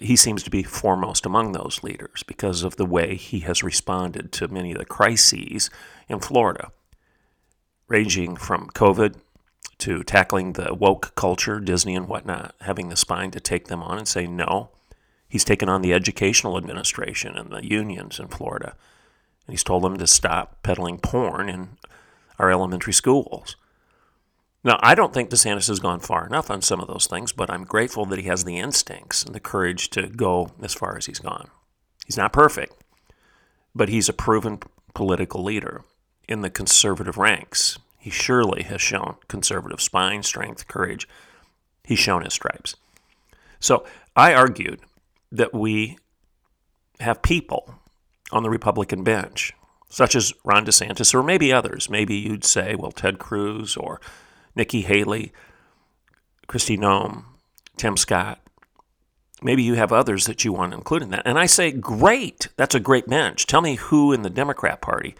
he 0.00 0.16
seems 0.16 0.42
to 0.42 0.50
be 0.50 0.62
foremost 0.62 1.26
among 1.26 1.52
those 1.52 1.82
leaders 1.82 2.22
because 2.26 2.62
of 2.62 2.76
the 2.76 2.86
way 2.86 3.14
he 3.14 3.40
has 3.40 3.62
responded 3.62 4.32
to 4.32 4.48
many 4.48 4.72
of 4.72 4.78
the 4.78 4.84
crises 4.84 5.70
in 6.08 6.18
Florida, 6.20 6.72
ranging 7.86 8.36
from 8.36 8.68
COVID 8.70 9.16
to 9.78 10.02
tackling 10.02 10.54
the 10.54 10.74
woke 10.74 11.14
culture, 11.14 11.60
Disney 11.60 11.94
and 11.94 12.08
whatnot, 12.08 12.54
having 12.62 12.88
the 12.88 12.96
spine 12.96 13.30
to 13.32 13.40
take 13.40 13.68
them 13.68 13.82
on 13.82 13.98
and 13.98 14.08
say 14.08 14.26
no. 14.26 14.70
He's 15.28 15.44
taken 15.44 15.68
on 15.68 15.82
the 15.82 15.92
educational 15.92 16.56
administration 16.56 17.36
and 17.36 17.50
the 17.50 17.64
unions 17.64 18.18
in 18.18 18.28
Florida 18.28 18.74
and 19.46 19.52
he's 19.52 19.64
told 19.64 19.82
them 19.82 19.96
to 19.96 20.06
stop 20.06 20.62
peddling 20.62 20.98
porn 20.98 21.48
in 21.48 21.76
our 22.38 22.50
elementary 22.50 22.92
schools. 22.92 23.56
Now, 24.66 24.80
I 24.82 24.96
don't 24.96 25.14
think 25.14 25.30
DeSantis 25.30 25.68
has 25.68 25.78
gone 25.78 26.00
far 26.00 26.26
enough 26.26 26.50
on 26.50 26.60
some 26.60 26.80
of 26.80 26.88
those 26.88 27.06
things, 27.06 27.30
but 27.30 27.48
I'm 27.48 27.62
grateful 27.62 28.04
that 28.06 28.18
he 28.18 28.24
has 28.26 28.42
the 28.42 28.58
instincts 28.58 29.22
and 29.22 29.32
the 29.32 29.38
courage 29.38 29.90
to 29.90 30.08
go 30.08 30.50
as 30.60 30.74
far 30.74 30.96
as 30.96 31.06
he's 31.06 31.20
gone. 31.20 31.46
He's 32.04 32.16
not 32.16 32.32
perfect, 32.32 32.74
but 33.76 33.88
he's 33.88 34.08
a 34.08 34.12
proven 34.12 34.58
political 34.92 35.44
leader 35.44 35.82
in 36.28 36.40
the 36.40 36.50
conservative 36.50 37.16
ranks. 37.16 37.78
He 37.96 38.10
surely 38.10 38.64
has 38.64 38.80
shown 38.80 39.14
conservative 39.28 39.80
spine, 39.80 40.24
strength, 40.24 40.66
courage. 40.66 41.06
He's 41.84 42.00
shown 42.00 42.24
his 42.24 42.34
stripes. 42.34 42.74
So 43.60 43.86
I 44.16 44.34
argued 44.34 44.80
that 45.30 45.54
we 45.54 45.96
have 46.98 47.22
people 47.22 47.76
on 48.32 48.42
the 48.42 48.50
Republican 48.50 49.04
bench, 49.04 49.52
such 49.88 50.16
as 50.16 50.32
Ron 50.42 50.66
DeSantis 50.66 51.14
or 51.14 51.22
maybe 51.22 51.52
others. 51.52 51.88
Maybe 51.88 52.16
you'd 52.16 52.44
say, 52.44 52.74
well, 52.74 52.90
Ted 52.90 53.20
Cruz 53.20 53.76
or 53.76 54.00
Nikki 54.56 54.80
Haley, 54.80 55.32
Kristi 56.48 56.78
Noem, 56.78 57.24
Tim 57.76 57.96
Scott. 57.96 58.40
Maybe 59.42 59.62
you 59.62 59.74
have 59.74 59.92
others 59.92 60.24
that 60.26 60.44
you 60.44 60.52
want 60.52 60.72
to 60.72 60.78
include 60.78 61.02
in 61.02 61.10
that. 61.10 61.26
And 61.26 61.38
I 61.38 61.44
say, 61.46 61.70
great, 61.70 62.48
that's 62.56 62.74
a 62.74 62.80
great 62.80 63.06
bench. 63.06 63.46
Tell 63.46 63.60
me 63.60 63.76
who 63.76 64.12
in 64.12 64.22
the 64.22 64.30
Democrat 64.30 64.80
Party 64.80 65.14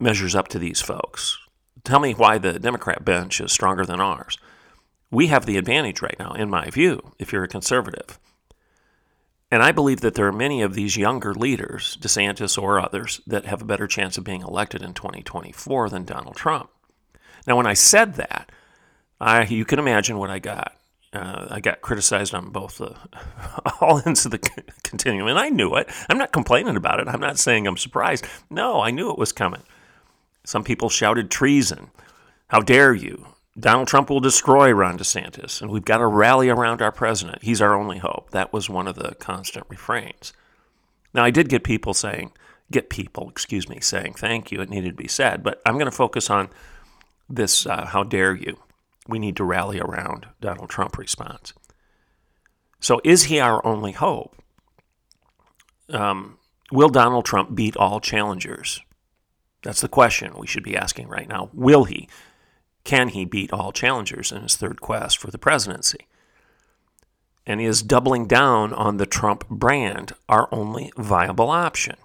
measures 0.00 0.34
up 0.34 0.48
to 0.48 0.58
these 0.58 0.80
folks. 0.80 1.38
Tell 1.84 2.00
me 2.00 2.14
why 2.14 2.38
the 2.38 2.58
Democrat 2.58 3.04
bench 3.04 3.40
is 3.40 3.52
stronger 3.52 3.84
than 3.84 4.00
ours. 4.00 4.38
We 5.10 5.28
have 5.28 5.46
the 5.46 5.56
advantage 5.56 6.02
right 6.02 6.18
now, 6.18 6.32
in 6.32 6.50
my 6.50 6.70
view, 6.70 7.12
if 7.18 7.32
you're 7.32 7.44
a 7.44 7.48
conservative. 7.48 8.18
And 9.50 9.62
I 9.62 9.70
believe 9.70 10.00
that 10.00 10.14
there 10.14 10.26
are 10.26 10.32
many 10.32 10.62
of 10.62 10.74
these 10.74 10.96
younger 10.96 11.32
leaders, 11.32 11.96
DeSantis 12.00 12.60
or 12.60 12.80
others, 12.80 13.20
that 13.26 13.44
have 13.44 13.62
a 13.62 13.66
better 13.66 13.86
chance 13.86 14.18
of 14.18 14.24
being 14.24 14.42
elected 14.42 14.82
in 14.82 14.94
2024 14.94 15.88
than 15.90 16.04
Donald 16.04 16.34
Trump. 16.34 16.70
Now, 17.46 17.56
when 17.56 17.66
I 17.66 17.74
said 17.74 18.14
that, 18.14 18.50
I, 19.20 19.44
you 19.44 19.64
can 19.64 19.78
imagine 19.78 20.18
what 20.18 20.30
I 20.30 20.38
got. 20.38 20.76
Uh, 21.12 21.46
I 21.50 21.60
got 21.60 21.80
criticized 21.80 22.34
on 22.34 22.50
both 22.50 22.78
the 22.78 22.94
all 23.80 24.02
ends 24.04 24.24
of 24.24 24.32
the 24.32 24.38
continuum, 24.82 25.28
and 25.28 25.38
I 25.38 25.48
knew 25.48 25.74
it. 25.76 25.88
I'm 26.08 26.18
not 26.18 26.32
complaining 26.32 26.76
about 26.76 27.00
it. 27.00 27.08
I'm 27.08 27.20
not 27.20 27.38
saying 27.38 27.66
I'm 27.66 27.76
surprised. 27.76 28.26
No, 28.50 28.80
I 28.80 28.90
knew 28.90 29.10
it 29.10 29.18
was 29.18 29.32
coming. 29.32 29.62
Some 30.44 30.64
people 30.64 30.88
shouted 30.88 31.30
treason. 31.30 31.90
How 32.48 32.60
dare 32.60 32.94
you? 32.94 33.26
Donald 33.58 33.88
Trump 33.88 34.10
will 34.10 34.20
destroy 34.20 34.70
Ron 34.72 34.98
DeSantis, 34.98 35.62
and 35.62 35.70
we've 35.70 35.84
got 35.84 35.98
to 35.98 36.06
rally 36.06 36.50
around 36.50 36.82
our 36.82 36.92
president. 36.92 37.42
He's 37.42 37.62
our 37.62 37.74
only 37.74 37.98
hope. 37.98 38.30
That 38.32 38.52
was 38.52 38.68
one 38.68 38.86
of 38.86 38.96
the 38.96 39.14
constant 39.14 39.64
refrains. 39.70 40.34
Now, 41.14 41.24
I 41.24 41.30
did 41.30 41.48
get 41.48 41.64
people 41.64 41.94
saying, 41.94 42.32
get 42.70 42.90
people, 42.90 43.30
excuse 43.30 43.68
me, 43.68 43.80
saying 43.80 44.14
thank 44.14 44.52
you. 44.52 44.60
It 44.60 44.68
needed 44.68 44.90
to 44.90 45.02
be 45.02 45.08
said, 45.08 45.42
but 45.42 45.62
I'm 45.64 45.74
going 45.74 45.86
to 45.86 45.90
focus 45.90 46.28
on 46.28 46.50
this 47.28 47.66
uh, 47.66 47.86
how 47.86 48.02
dare 48.02 48.34
you. 48.34 48.58
We 49.08 49.18
need 49.18 49.36
to 49.36 49.44
rally 49.44 49.80
around 49.80 50.26
Donald 50.40 50.68
Trump 50.68 50.98
response. 50.98 51.52
So, 52.80 53.00
is 53.04 53.24
he 53.24 53.40
our 53.40 53.64
only 53.64 53.92
hope? 53.92 54.36
Um, 55.88 56.38
will 56.72 56.88
Donald 56.88 57.24
Trump 57.24 57.54
beat 57.54 57.76
all 57.76 58.00
challengers? 58.00 58.80
That's 59.62 59.80
the 59.80 59.88
question 59.88 60.34
we 60.36 60.46
should 60.46 60.62
be 60.62 60.76
asking 60.76 61.08
right 61.08 61.28
now. 61.28 61.50
Will 61.52 61.84
he? 61.84 62.08
Can 62.84 63.08
he 63.08 63.24
beat 63.24 63.52
all 63.52 63.72
challengers 63.72 64.30
in 64.30 64.42
his 64.42 64.54
third 64.54 64.80
quest 64.80 65.18
for 65.18 65.30
the 65.30 65.38
presidency? 65.38 66.06
And 67.44 67.60
is 67.60 67.82
doubling 67.82 68.26
down 68.26 68.72
on 68.72 68.96
the 68.96 69.06
Trump 69.06 69.48
brand 69.48 70.12
our 70.28 70.48
only 70.52 70.92
viable 70.96 71.50
option? 71.50 71.96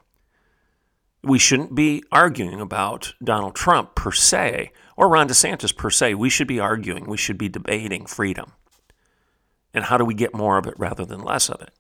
We 1.23 1.37
shouldn't 1.37 1.75
be 1.75 2.03
arguing 2.11 2.59
about 2.59 3.13
Donald 3.23 3.53
Trump 3.53 3.93
per 3.93 4.11
se 4.11 4.71
or 5.01 5.09
Ron 5.09 5.27
DeSantis 5.27 5.75
per 5.75 5.89
se. 5.89 6.13
We 6.13 6.29
should 6.29 6.47
be 6.47 6.59
arguing, 6.59 7.05
we 7.05 7.17
should 7.17 7.39
be 7.39 7.49
debating 7.49 8.05
freedom. 8.05 8.53
And 9.73 9.85
how 9.85 9.97
do 9.97 10.05
we 10.05 10.13
get 10.13 10.35
more 10.35 10.59
of 10.59 10.67
it 10.67 10.75
rather 10.77 11.05
than 11.05 11.23
less 11.23 11.49
of 11.49 11.59
it? 11.59 11.71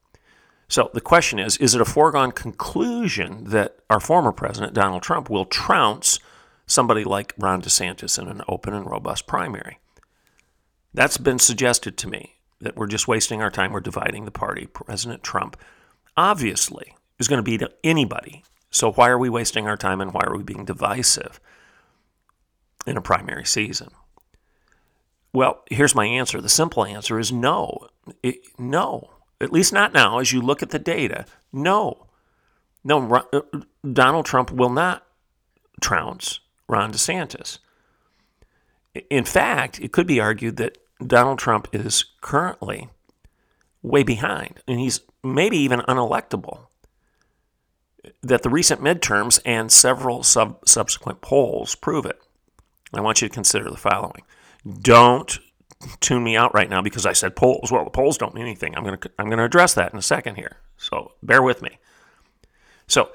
So 0.67 0.89
the 0.95 1.01
question 1.01 1.37
is 1.37 1.55
is 1.57 1.75
it 1.75 1.81
a 1.81 1.85
foregone 1.85 2.31
conclusion 2.31 3.43
that 3.45 3.77
our 3.91 3.99
former 3.99 4.31
president, 4.31 4.73
Donald 4.73 5.03
Trump, 5.03 5.29
will 5.29 5.45
trounce 5.45 6.19
somebody 6.65 7.03
like 7.03 7.35
Ron 7.37 7.61
DeSantis 7.61 8.17
in 8.17 8.27
an 8.27 8.41
open 8.47 8.73
and 8.73 8.89
robust 8.89 9.27
primary. 9.27 9.77
That's 10.91 11.17
been 11.17 11.39
suggested 11.39 11.97
to 11.97 12.09
me 12.09 12.37
that 12.59 12.75
we're 12.75 12.87
just 12.87 13.07
wasting 13.07 13.41
our 13.41 13.51
time, 13.51 13.71
we're 13.71 13.81
dividing 13.81 14.25
the 14.25 14.31
party. 14.31 14.65
President 14.65 15.21
Trump 15.21 15.57
obviously 16.17 16.95
is 17.19 17.27
going 17.27 17.37
to 17.37 17.43
beat 17.43 17.61
anybody. 17.83 18.43
So 18.71 18.93
why 18.93 19.09
are 19.09 19.19
we 19.19 19.29
wasting 19.29 19.67
our 19.67 19.77
time 19.77 20.01
and 20.01 20.11
why 20.11 20.21
are 20.25 20.35
we 20.35 20.43
being 20.43 20.65
divisive 20.65 21.39
in 22.85 22.97
a 22.97 23.01
primary 23.01 23.45
season? 23.45 23.89
Well, 25.33 25.63
here's 25.69 25.95
my 25.95 26.05
answer. 26.05 26.41
The 26.41 26.49
simple 26.49 26.85
answer 26.85 27.19
is 27.19 27.31
no. 27.31 27.87
It, 28.21 28.39
no. 28.59 29.11
At 29.39 29.53
least 29.53 29.73
not 29.73 29.93
now. 29.93 30.19
As 30.19 30.33
you 30.33 30.41
look 30.41 30.61
at 30.61 30.71
the 30.71 30.79
data, 30.79 31.25
no. 31.53 32.07
No, 32.83 33.13
uh, 33.31 33.41
Donald 33.93 34.25
Trump 34.25 34.51
will 34.51 34.69
not 34.69 35.05
trounce 35.81 36.39
Ron 36.67 36.91
DeSantis. 36.91 37.59
In 39.09 39.23
fact, 39.23 39.79
it 39.79 39.91
could 39.91 40.07
be 40.07 40.19
argued 40.19 40.57
that 40.57 40.77
Donald 41.05 41.39
Trump 41.39 41.67
is 41.73 42.05
currently 42.21 42.89
way 43.81 44.03
behind, 44.03 44.61
and 44.67 44.79
he's 44.79 45.01
maybe 45.23 45.57
even 45.57 45.79
unelectable. 45.81 46.67
That 48.21 48.41
the 48.41 48.49
recent 48.49 48.81
midterms 48.81 49.39
and 49.45 49.71
several 49.71 50.23
sub- 50.23 50.67
subsequent 50.67 51.21
polls 51.21 51.75
prove 51.75 52.05
it. 52.05 52.21
I 52.93 53.01
want 53.01 53.21
you 53.21 53.27
to 53.27 53.33
consider 53.33 53.69
the 53.69 53.77
following. 53.77 54.23
Don't 54.81 55.39
tune 55.99 56.23
me 56.23 56.35
out 56.35 56.53
right 56.53 56.69
now 56.69 56.81
because 56.81 57.05
I 57.05 57.13
said 57.13 57.35
polls. 57.35 57.71
Well, 57.71 57.83
the 57.83 57.89
polls 57.89 58.17
don't 58.17 58.35
mean 58.35 58.45
anything. 58.45 58.75
I'm 58.75 58.83
going 58.83 58.97
to 58.97 59.11
I'm 59.17 59.27
going 59.27 59.39
to 59.39 59.45
address 59.45 59.73
that 59.75 59.93
in 59.93 59.99
a 59.99 60.03
second 60.03 60.35
here. 60.35 60.57
So 60.77 61.13
bear 61.23 61.41
with 61.41 61.61
me. 61.61 61.79
So 62.87 63.11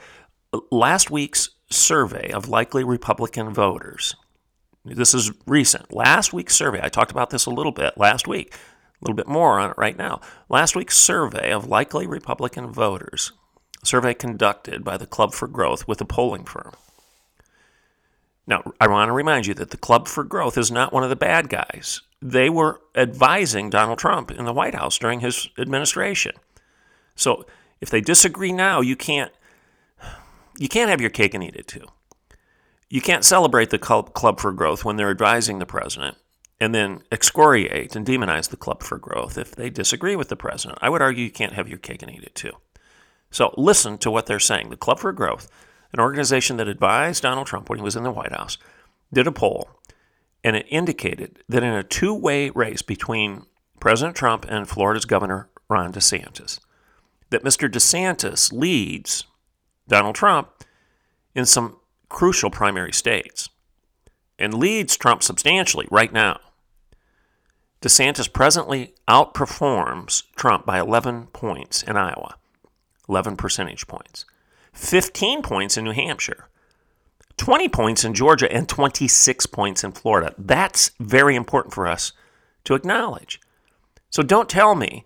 last 0.70 1.10
week's 1.10 1.50
survey 1.70 2.30
of 2.32 2.48
likely 2.48 2.84
Republican 2.84 3.52
voters. 3.52 4.16
This 4.84 5.14
is 5.14 5.32
recent. 5.46 5.92
Last 5.92 6.32
week's 6.32 6.54
survey, 6.54 6.80
I 6.82 6.88
talked 6.88 7.10
about 7.10 7.30
this 7.30 7.46
a 7.46 7.50
little 7.50 7.72
bit 7.72 7.98
last 7.98 8.28
week, 8.28 8.54
a 8.54 9.04
little 9.04 9.16
bit 9.16 9.26
more 9.26 9.58
on 9.58 9.70
it 9.70 9.76
right 9.76 9.98
now. 9.98 10.20
Last 10.48 10.76
week's 10.76 10.96
survey 10.96 11.52
of 11.52 11.66
likely 11.66 12.06
Republican 12.06 12.72
voters 12.72 13.32
survey 13.82 14.14
conducted 14.14 14.84
by 14.84 14.96
the 14.96 15.06
Club 15.06 15.32
for 15.32 15.48
Growth 15.48 15.86
with 15.86 16.00
a 16.00 16.04
polling 16.04 16.44
firm. 16.44 16.72
Now, 18.46 18.62
I 18.80 18.86
want 18.86 19.08
to 19.08 19.12
remind 19.12 19.46
you 19.46 19.54
that 19.54 19.70
the 19.70 19.76
Club 19.76 20.06
for 20.06 20.22
Growth 20.22 20.56
is 20.56 20.70
not 20.70 20.92
one 20.92 21.02
of 21.02 21.10
the 21.10 21.16
bad 21.16 21.48
guys. 21.48 22.02
They 22.22 22.48
were 22.48 22.80
advising 22.94 23.70
Donald 23.70 23.98
Trump 23.98 24.30
in 24.30 24.44
the 24.44 24.52
White 24.52 24.74
House 24.74 24.98
during 24.98 25.20
his 25.20 25.48
administration. 25.58 26.32
So, 27.16 27.44
if 27.80 27.90
they 27.90 28.00
disagree 28.00 28.52
now, 28.52 28.80
you 28.80 28.96
can't 28.96 29.32
you 30.58 30.68
can't 30.68 30.90
have 30.90 31.00
your 31.00 31.10
cake 31.10 31.34
and 31.34 31.44
eat 31.44 31.56
it 31.56 31.68
too. 31.68 31.84
You 32.88 33.00
can't 33.00 33.24
celebrate 33.24 33.70
the 33.70 33.78
Club 33.78 34.40
for 34.40 34.52
Growth 34.52 34.84
when 34.84 34.96
they're 34.96 35.10
advising 35.10 35.58
the 35.58 35.66
president 35.66 36.16
and 36.60 36.74
then 36.74 37.02
excoriate 37.12 37.94
and 37.94 38.06
demonize 38.06 38.48
the 38.48 38.56
Club 38.56 38.82
for 38.82 38.96
Growth 38.96 39.36
if 39.36 39.54
they 39.54 39.68
disagree 39.68 40.16
with 40.16 40.28
the 40.28 40.36
president. 40.36 40.78
I 40.80 40.88
would 40.88 41.02
argue 41.02 41.24
you 41.24 41.30
can't 41.30 41.52
have 41.52 41.68
your 41.68 41.78
cake 41.78 42.02
and 42.02 42.10
eat 42.10 42.22
it 42.22 42.34
too. 42.34 42.52
So 43.30 43.52
listen 43.56 43.98
to 43.98 44.10
what 44.10 44.26
they're 44.26 44.38
saying. 44.38 44.70
The 44.70 44.76
Club 44.76 45.00
for 45.00 45.12
Growth, 45.12 45.50
an 45.96 46.02
organization 46.02 46.56
that 46.58 46.68
advised 46.68 47.22
Donald 47.22 47.46
Trump 47.46 47.68
when 47.68 47.78
he 47.78 47.84
was 47.84 47.96
in 47.96 48.02
the 48.02 48.10
White 48.10 48.32
House, 48.32 48.58
did 49.12 49.26
a 49.26 49.32
poll 49.32 49.68
and 50.46 50.54
it 50.54 50.66
indicated 50.68 51.42
that 51.48 51.64
in 51.64 51.72
a 51.72 51.82
two 51.82 52.14
way 52.14 52.50
race 52.50 52.80
between 52.80 53.46
President 53.80 54.16
Trump 54.16 54.46
and 54.48 54.68
Florida's 54.68 55.04
Governor 55.04 55.48
Ron 55.68 55.92
DeSantis, 55.92 56.60
that 57.30 57.42
Mr. 57.42 57.68
DeSantis 57.68 58.52
leads 58.52 59.24
Donald 59.88 60.14
Trump 60.14 60.48
in 61.34 61.46
some 61.46 61.78
crucial 62.08 62.48
primary 62.48 62.92
states 62.92 63.48
and 64.38 64.54
leads 64.54 64.96
Trump 64.96 65.24
substantially 65.24 65.88
right 65.90 66.12
now. 66.12 66.38
DeSantis 67.82 68.32
presently 68.32 68.94
outperforms 69.08 70.22
Trump 70.36 70.64
by 70.64 70.78
11 70.78 71.26
points 71.32 71.82
in 71.82 71.96
Iowa, 71.96 72.36
11 73.08 73.36
percentage 73.36 73.88
points, 73.88 74.26
15 74.76 75.42
points 75.42 75.76
in 75.76 75.84
New 75.84 75.92
Hampshire, 75.92 76.48
20 77.38 77.68
points 77.68 78.04
in 78.04 78.14
Georgia, 78.14 78.50
and 78.52 78.68
26 78.68 79.46
points 79.46 79.82
in 79.82 79.92
Florida. 79.92 80.34
That's 80.38 80.92
very 81.00 81.34
important 81.34 81.74
for 81.74 81.86
us 81.86 82.12
to 82.64 82.74
acknowledge. 82.74 83.40
So 84.10 84.22
don't 84.22 84.48
tell 84.48 84.74
me 84.74 85.04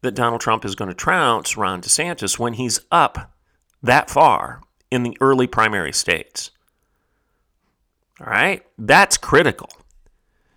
that 0.00 0.14
Donald 0.14 0.40
Trump 0.40 0.64
is 0.64 0.74
going 0.74 0.88
to 0.88 0.94
trounce 0.94 1.56
Ron 1.56 1.82
DeSantis 1.82 2.38
when 2.38 2.54
he's 2.54 2.80
up 2.90 3.32
that 3.82 4.10
far 4.10 4.62
in 4.90 5.02
the 5.02 5.16
early 5.20 5.46
primary 5.46 5.92
states. 5.92 6.50
All 8.20 8.26
right, 8.26 8.64
that's 8.78 9.16
critical. 9.16 9.68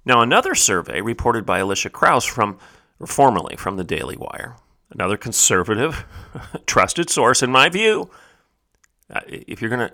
Now, 0.05 0.21
another 0.21 0.53
survey 0.53 1.01
reported 1.01 1.45
by 1.45 1.59
Alicia 1.59 1.89
Krause 1.89 2.25
from, 2.25 2.59
formerly 3.05 3.55
from 3.55 3.77
the 3.77 3.83
Daily 3.83 4.15
Wire, 4.17 4.55
another 4.91 5.17
conservative, 5.17 6.05
trusted 6.67 7.09
source, 7.09 7.41
in 7.41 7.51
my 7.51 7.69
view. 7.69 8.09
Uh, 9.13 9.21
if 9.27 9.61
you're 9.61 9.69
gonna 9.69 9.91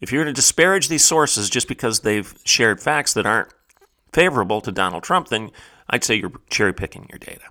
if 0.00 0.12
you're 0.12 0.22
gonna 0.22 0.34
disparage 0.34 0.88
these 0.88 1.04
sources 1.04 1.48
just 1.48 1.68
because 1.68 2.00
they've 2.00 2.34
shared 2.44 2.80
facts 2.80 3.14
that 3.14 3.26
aren't 3.26 3.48
favorable 4.12 4.60
to 4.60 4.72
Donald 4.72 5.02
Trump, 5.02 5.28
then 5.28 5.50
I'd 5.88 6.04
say 6.04 6.16
you're 6.16 6.32
cherry 6.50 6.72
picking 6.72 7.06
your 7.10 7.18
data. 7.18 7.44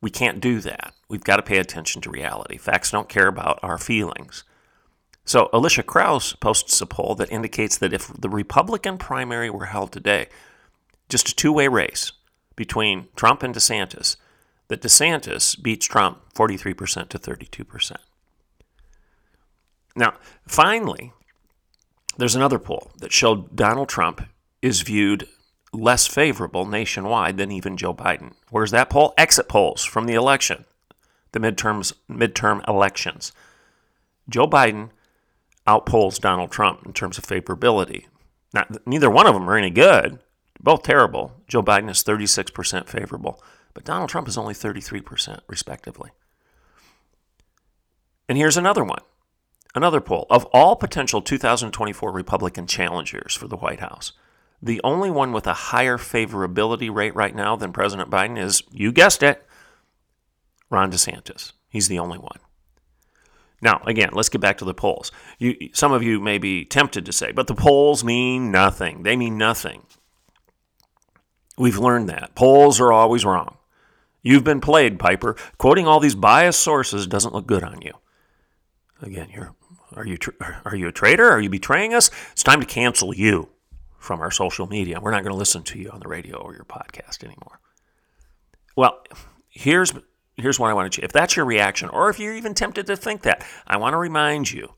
We 0.00 0.10
can't 0.10 0.40
do 0.40 0.60
that. 0.60 0.94
We've 1.08 1.24
got 1.24 1.36
to 1.36 1.42
pay 1.42 1.58
attention 1.58 2.02
to 2.02 2.10
reality. 2.10 2.56
Facts 2.56 2.90
don't 2.90 3.08
care 3.08 3.26
about 3.26 3.58
our 3.62 3.78
feelings. 3.78 4.44
So, 5.24 5.50
Alicia 5.52 5.82
Krause 5.82 6.34
posts 6.34 6.80
a 6.80 6.86
poll 6.86 7.14
that 7.16 7.30
indicates 7.30 7.76
that 7.78 7.92
if 7.92 8.08
the 8.08 8.30
Republican 8.30 8.96
primary 8.96 9.50
were 9.50 9.66
held 9.66 9.92
today, 9.92 10.28
just 11.08 11.28
a 11.28 11.34
two 11.34 11.52
way 11.52 11.68
race 11.68 12.12
between 12.56 13.08
Trump 13.14 13.42
and 13.42 13.54
DeSantis, 13.54 14.16
that 14.68 14.82
DeSantis 14.82 15.60
beats 15.60 15.86
Trump 15.86 16.20
43% 16.34 17.08
to 17.08 17.18
32%. 17.18 17.96
Now, 19.98 20.14
finally, 20.46 21.12
there's 22.16 22.36
another 22.36 22.60
poll 22.60 22.92
that 22.98 23.12
showed 23.12 23.56
Donald 23.56 23.88
Trump 23.88 24.24
is 24.62 24.82
viewed 24.82 25.26
less 25.72 26.06
favorable 26.06 26.64
nationwide 26.64 27.36
than 27.36 27.50
even 27.50 27.76
Joe 27.76 27.92
Biden. 27.92 28.34
Where's 28.50 28.70
that 28.70 28.90
poll? 28.90 29.12
Exit 29.18 29.48
polls 29.48 29.84
from 29.84 30.06
the 30.06 30.14
election, 30.14 30.66
the 31.32 31.40
midterms, 31.40 31.92
midterm 32.08 32.66
elections. 32.68 33.32
Joe 34.30 34.46
Biden 34.46 34.90
outpolls 35.66 36.20
Donald 36.20 36.52
Trump 36.52 36.86
in 36.86 36.92
terms 36.92 37.18
of 37.18 37.26
favorability. 37.26 38.06
Neither 38.86 39.10
one 39.10 39.26
of 39.26 39.34
them 39.34 39.50
are 39.50 39.56
any 39.56 39.70
good, 39.70 40.20
both 40.60 40.84
terrible. 40.84 41.32
Joe 41.48 41.62
Biden 41.62 41.90
is 41.90 42.04
36% 42.04 42.88
favorable, 42.88 43.42
but 43.74 43.84
Donald 43.84 44.10
Trump 44.10 44.28
is 44.28 44.38
only 44.38 44.54
33%, 44.54 45.40
respectively. 45.48 46.10
And 48.28 48.38
here's 48.38 48.56
another 48.56 48.84
one 48.84 49.02
another 49.78 50.02
poll. 50.02 50.26
Of 50.28 50.44
all 50.46 50.76
potential 50.76 51.22
2024 51.22 52.12
Republican 52.12 52.66
challengers 52.66 53.34
for 53.34 53.48
the 53.48 53.56
White 53.56 53.80
House, 53.80 54.12
the 54.60 54.80
only 54.84 55.10
one 55.10 55.32
with 55.32 55.46
a 55.46 55.54
higher 55.54 55.96
favorability 55.96 56.94
rate 56.94 57.14
right 57.14 57.34
now 57.34 57.56
than 57.56 57.72
President 57.72 58.10
Biden 58.10 58.38
is, 58.38 58.62
you 58.70 58.92
guessed 58.92 59.22
it, 59.22 59.46
Ron 60.68 60.92
DeSantis. 60.92 61.52
He's 61.70 61.88
the 61.88 61.98
only 61.98 62.18
one. 62.18 62.38
Now, 63.60 63.82
again, 63.86 64.10
let's 64.12 64.28
get 64.28 64.40
back 64.40 64.58
to 64.58 64.64
the 64.64 64.74
polls. 64.74 65.10
You, 65.38 65.56
some 65.72 65.92
of 65.92 66.02
you 66.02 66.20
may 66.20 66.38
be 66.38 66.64
tempted 66.64 67.06
to 67.06 67.12
say, 67.12 67.32
but 67.32 67.46
the 67.46 67.54
polls 67.54 68.04
mean 68.04 68.52
nothing. 68.52 69.02
They 69.02 69.16
mean 69.16 69.38
nothing. 69.38 69.82
We've 71.56 71.78
learned 71.78 72.08
that. 72.08 72.34
Polls 72.34 72.80
are 72.80 72.92
always 72.92 73.24
wrong. 73.24 73.56
You've 74.22 74.44
been 74.44 74.60
played, 74.60 74.98
Piper. 74.98 75.36
Quoting 75.58 75.86
all 75.86 76.00
these 76.00 76.14
biased 76.14 76.60
sources 76.60 77.06
doesn't 77.06 77.34
look 77.34 77.46
good 77.46 77.64
on 77.64 77.82
you. 77.82 77.94
Again, 79.02 79.28
you're, 79.32 79.54
are, 79.98 80.06
you 80.06 80.16
are 80.64 80.76
you 80.76 80.88
a 80.88 80.92
traitor? 80.92 81.28
Are 81.28 81.40
you 81.40 81.50
betraying 81.50 81.92
us? 81.92 82.10
It's 82.32 82.42
time 82.42 82.60
to 82.60 82.66
cancel 82.66 83.14
you 83.14 83.48
from 83.98 84.20
our 84.20 84.30
social 84.30 84.66
media. 84.66 85.00
We're 85.00 85.10
not 85.10 85.22
going 85.22 85.32
to 85.32 85.38
listen 85.38 85.64
to 85.64 85.78
you 85.78 85.90
on 85.90 86.00
the 86.00 86.08
radio 86.08 86.36
or 86.36 86.54
your 86.54 86.64
podcast 86.64 87.24
anymore. 87.24 87.60
Well, 88.76 89.02
here's 89.48 89.92
here's 90.36 90.60
what 90.60 90.70
I 90.70 90.74
want 90.74 90.92
to 90.92 91.04
if 91.04 91.12
that's 91.12 91.36
your 91.36 91.44
reaction 91.44 91.88
or 91.88 92.08
if 92.08 92.20
you're 92.20 92.36
even 92.36 92.54
tempted 92.54 92.86
to 92.86 92.96
think 92.96 93.22
that, 93.22 93.44
I 93.66 93.76
want 93.76 93.94
to 93.94 93.98
remind 93.98 94.52
you 94.52 94.74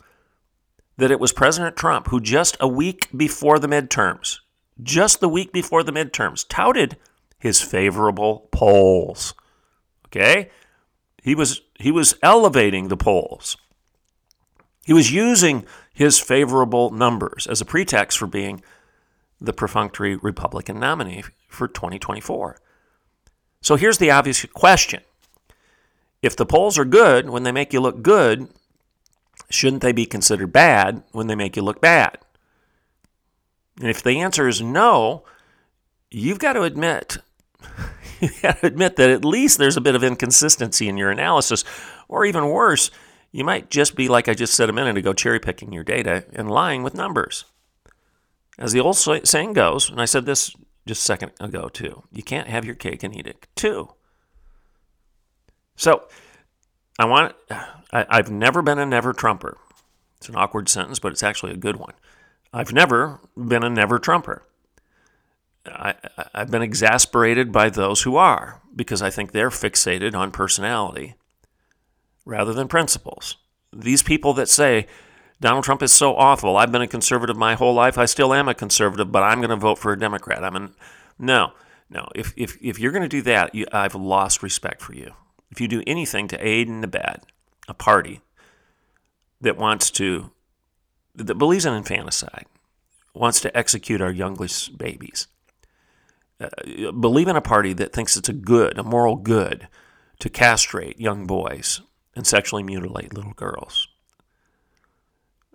that 0.96 1.11
it 1.11 1.20
was 1.20 1.33
President 1.33 1.76
Trump 1.76 2.09
who 2.09 2.20
just 2.20 2.56
a 2.61 2.68
week 2.68 3.09
before 3.14 3.59
the 3.59 3.68
midterms, 3.68 4.38
just 4.83 5.20
the 5.20 5.28
week 5.28 5.52
before 5.52 5.83
the 5.83 5.92
midterms, 5.92 6.46
touted 6.48 6.96
his 7.38 7.61
favorable 7.61 8.48
polls. 8.52 9.35
Okay? 10.06 10.50
He 11.22 11.35
was 11.35 11.61
he 11.78 11.90
was 11.90 12.14
elevating 12.22 12.88
the 12.88 12.96
polls. 12.96 13.59
He 14.90 14.94
was 14.94 15.12
using 15.12 15.66
his 15.94 16.18
favorable 16.18 16.90
numbers 16.90 17.46
as 17.46 17.61
a 17.61 17.64
pretext 17.64 18.18
for 18.18 18.26
being 18.26 18.61
the 19.40 19.53
perfunctory 19.53 20.16
Republican 20.16 20.81
nominee 20.81 21.22
for 21.46 21.68
2024. 21.68 22.59
So 23.62 23.76
here's 23.76 23.98
the 23.98 24.11
obvious 24.11 24.44
question 24.46 25.03
if 26.22 26.35
the 26.35 26.44
polls 26.44 26.76
are 26.76 26.85
good 26.85 27.31
when 27.31 27.44
they 27.44 27.53
make 27.53 27.72
you 27.72 27.81
look 27.81 28.03
good, 28.03 28.48
shouldn't 29.48 29.83
they 29.83 29.92
be 29.92 30.07
considered 30.07 30.53
bad 30.53 31.05
when 31.12 31.29
they 31.29 31.37
make 31.37 31.55
you 31.55 31.62
look 31.62 31.81
bad? 31.81 32.18
And 33.79 33.90
if 33.90 34.03
the 34.03 34.18
answer 34.18 34.48
is 34.48 34.61
no, 34.61 35.22
you've 36.11 36.40
got 36.40 36.55
to 36.55 36.62
admit 36.62 37.18
you 38.20 38.31
got 38.42 38.59
to 38.59 38.66
admit 38.66 38.96
that 38.96 39.11
at 39.11 39.24
least 39.24 39.57
there's 39.57 39.76
a 39.76 39.81
bit 39.81 39.94
of 39.94 40.03
inconsistency 40.03 40.88
in 40.88 40.96
your 40.96 41.12
analysis, 41.12 41.62
or 42.09 42.24
even 42.24 42.48
worse, 42.48 42.90
you 43.32 43.44
might 43.44 43.70
just 43.70 43.94
be 43.94 44.08
like 44.08 44.28
I 44.28 44.34
just 44.34 44.54
said 44.54 44.68
a 44.68 44.72
minute 44.72 44.96
ago, 44.96 45.12
cherry 45.12 45.40
picking 45.40 45.72
your 45.72 45.84
data 45.84 46.24
and 46.32 46.50
lying 46.50 46.82
with 46.82 46.94
numbers. 46.94 47.44
As 48.58 48.72
the 48.72 48.80
old 48.80 48.96
saying 48.96 49.52
goes, 49.52 49.88
and 49.88 50.00
I 50.00 50.04
said 50.04 50.26
this 50.26 50.54
just 50.86 51.02
a 51.02 51.04
second 51.04 51.32
ago 51.40 51.68
too, 51.68 52.02
you 52.10 52.22
can't 52.22 52.48
have 52.48 52.64
your 52.64 52.74
cake 52.74 53.02
and 53.02 53.16
eat 53.16 53.26
it 53.26 53.46
too. 53.54 53.94
So 55.76 56.04
I 56.98 57.06
want, 57.06 57.34
I, 57.50 58.06
I've 58.08 58.30
never 58.30 58.60
been 58.62 58.78
a 58.78 58.86
never 58.86 59.12
Trumper. 59.12 59.56
It's 60.18 60.28
an 60.28 60.36
awkward 60.36 60.68
sentence, 60.68 60.98
but 60.98 61.12
it's 61.12 61.22
actually 61.22 61.52
a 61.52 61.56
good 61.56 61.76
one. 61.76 61.94
I've 62.52 62.72
never 62.72 63.20
been 63.36 63.62
a 63.62 63.70
never 63.70 63.98
Trumper. 63.98 64.42
I, 65.66 65.94
have 66.34 66.50
been 66.50 66.62
exasperated 66.62 67.52
by 67.52 67.70
those 67.70 68.02
who 68.02 68.16
are 68.16 68.60
because 68.74 69.02
I 69.02 69.10
think 69.10 69.32
they're 69.32 69.50
fixated 69.50 70.14
on 70.14 70.30
personality 70.30 71.14
rather 72.30 72.52
than 72.52 72.68
principles. 72.68 73.36
These 73.72 74.02
people 74.02 74.32
that 74.34 74.48
say 74.48 74.86
Donald 75.40 75.64
Trump 75.64 75.82
is 75.82 75.92
so 75.92 76.14
awful, 76.14 76.56
I've 76.56 76.72
been 76.72 76.80
a 76.80 76.86
conservative 76.86 77.36
my 77.36 77.54
whole 77.54 77.74
life, 77.74 77.98
I 77.98 78.04
still 78.04 78.32
am 78.32 78.48
a 78.48 78.54
conservative, 78.54 79.10
but 79.10 79.22
I'm 79.22 79.38
going 79.40 79.50
to 79.50 79.56
vote 79.56 79.78
for 79.78 79.92
a 79.92 79.98
Democrat. 79.98 80.44
I'm 80.44 80.56
an, 80.56 80.74
no, 81.18 81.52
no. 81.90 82.08
If, 82.14 82.32
if, 82.36 82.56
if 82.62 82.78
you're 82.78 82.92
going 82.92 83.02
to 83.02 83.08
do 83.08 83.22
that, 83.22 83.54
you, 83.54 83.66
I've 83.72 83.96
lost 83.96 84.42
respect 84.42 84.80
for 84.80 84.94
you 84.94 85.12
if 85.50 85.60
you 85.60 85.66
do 85.66 85.82
anything 85.86 86.28
to 86.28 86.46
aid 86.46 86.68
and 86.68 86.84
abet 86.84 87.24
a 87.68 87.74
party 87.74 88.20
that 89.40 89.56
wants 89.56 89.90
to, 89.90 90.30
that 91.16 91.34
believes 91.34 91.66
in 91.66 91.74
infanticide, 91.74 92.46
wants 93.12 93.40
to 93.40 93.56
execute 93.56 94.00
our 94.00 94.12
youngest 94.12 94.78
babies, 94.78 95.26
uh, 96.40 96.92
believe 96.92 97.26
in 97.26 97.36
a 97.36 97.40
party 97.40 97.72
that 97.72 97.92
thinks 97.92 98.16
it's 98.16 98.28
a 98.28 98.34
good, 98.34 98.78
a 98.78 98.84
moral 98.84 99.16
good, 99.16 99.66
to 100.20 100.28
castrate 100.28 101.00
young 101.00 101.26
boys 101.26 101.80
and 102.20 102.26
sexually 102.26 102.62
mutilate 102.62 103.14
little 103.14 103.33
girls. 103.33 103.88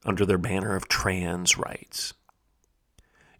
under 0.06 0.26
their 0.26 0.38
banner 0.38 0.76
of 0.76 0.88
trans 0.88 1.58
rights. 1.58 2.14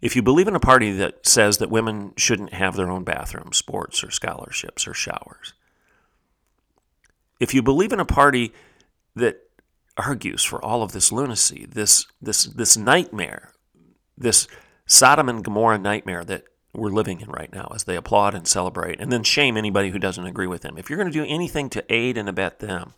If 0.00 0.14
you 0.14 0.22
believe 0.22 0.48
in 0.48 0.54
a 0.54 0.60
party 0.60 0.92
that 0.92 1.26
says 1.26 1.58
that 1.58 1.70
women 1.70 2.12
shouldn't 2.16 2.52
have 2.52 2.76
their 2.76 2.90
own 2.90 3.04
bathrooms, 3.04 3.56
sports, 3.56 4.04
or 4.04 4.10
scholarships, 4.10 4.86
or 4.86 4.92
showers, 4.92 5.54
if 7.40 7.54
you 7.54 7.62
believe 7.62 7.92
in 7.92 8.00
a 8.00 8.04
party 8.04 8.52
that 9.14 9.48
argues 9.96 10.44
for 10.44 10.62
all 10.64 10.82
of 10.82 10.92
this 10.92 11.10
lunacy, 11.12 11.66
this, 11.68 12.06
this, 12.20 12.44
this 12.44 12.76
nightmare, 12.76 13.52
this 14.18 14.46
Sodom 14.86 15.28
and 15.28 15.44
Gomorrah 15.44 15.78
nightmare 15.78 16.24
that 16.24 16.44
we're 16.74 16.90
living 16.90 17.20
in 17.20 17.30
right 17.30 17.52
now 17.52 17.72
as 17.74 17.84
they 17.84 17.96
applaud 17.96 18.34
and 18.34 18.46
celebrate 18.46 19.00
and 19.00 19.10
then 19.10 19.22
shame 19.22 19.56
anybody 19.56 19.90
who 19.90 19.98
doesn't 19.98 20.26
agree 20.26 20.46
with 20.46 20.62
them. 20.62 20.76
If 20.76 20.90
you're 20.90 20.98
going 20.98 21.10
to 21.10 21.18
do 21.18 21.24
anything 21.26 21.70
to 21.70 21.84
aid 21.92 22.18
and 22.18 22.28
abet 22.28 22.58
them, 22.58 22.92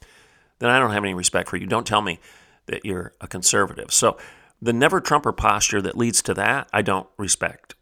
then 0.59 0.71
I 0.71 0.79
don't 0.79 0.93
have 0.93 1.05
any 1.05 1.15
respect 1.15 1.49
for 1.49 1.57
you. 1.57 1.67
Don't 1.67 1.87
tell 1.87 2.03
me 2.03 2.19
that 2.67 2.85
you're 2.85 3.15
a 3.21 3.29
conservative. 3.29 3.93
So 3.93 4.17
the 4.61 4.73
never 4.73 5.01
Trumper 5.01 5.33
posture 5.33 5.81
that 5.83 5.97
leads 5.97 6.23
to 6.23 6.35
that, 6.35 6.69
I 6.73 6.83
don't 6.83 7.09
respect 7.17 7.75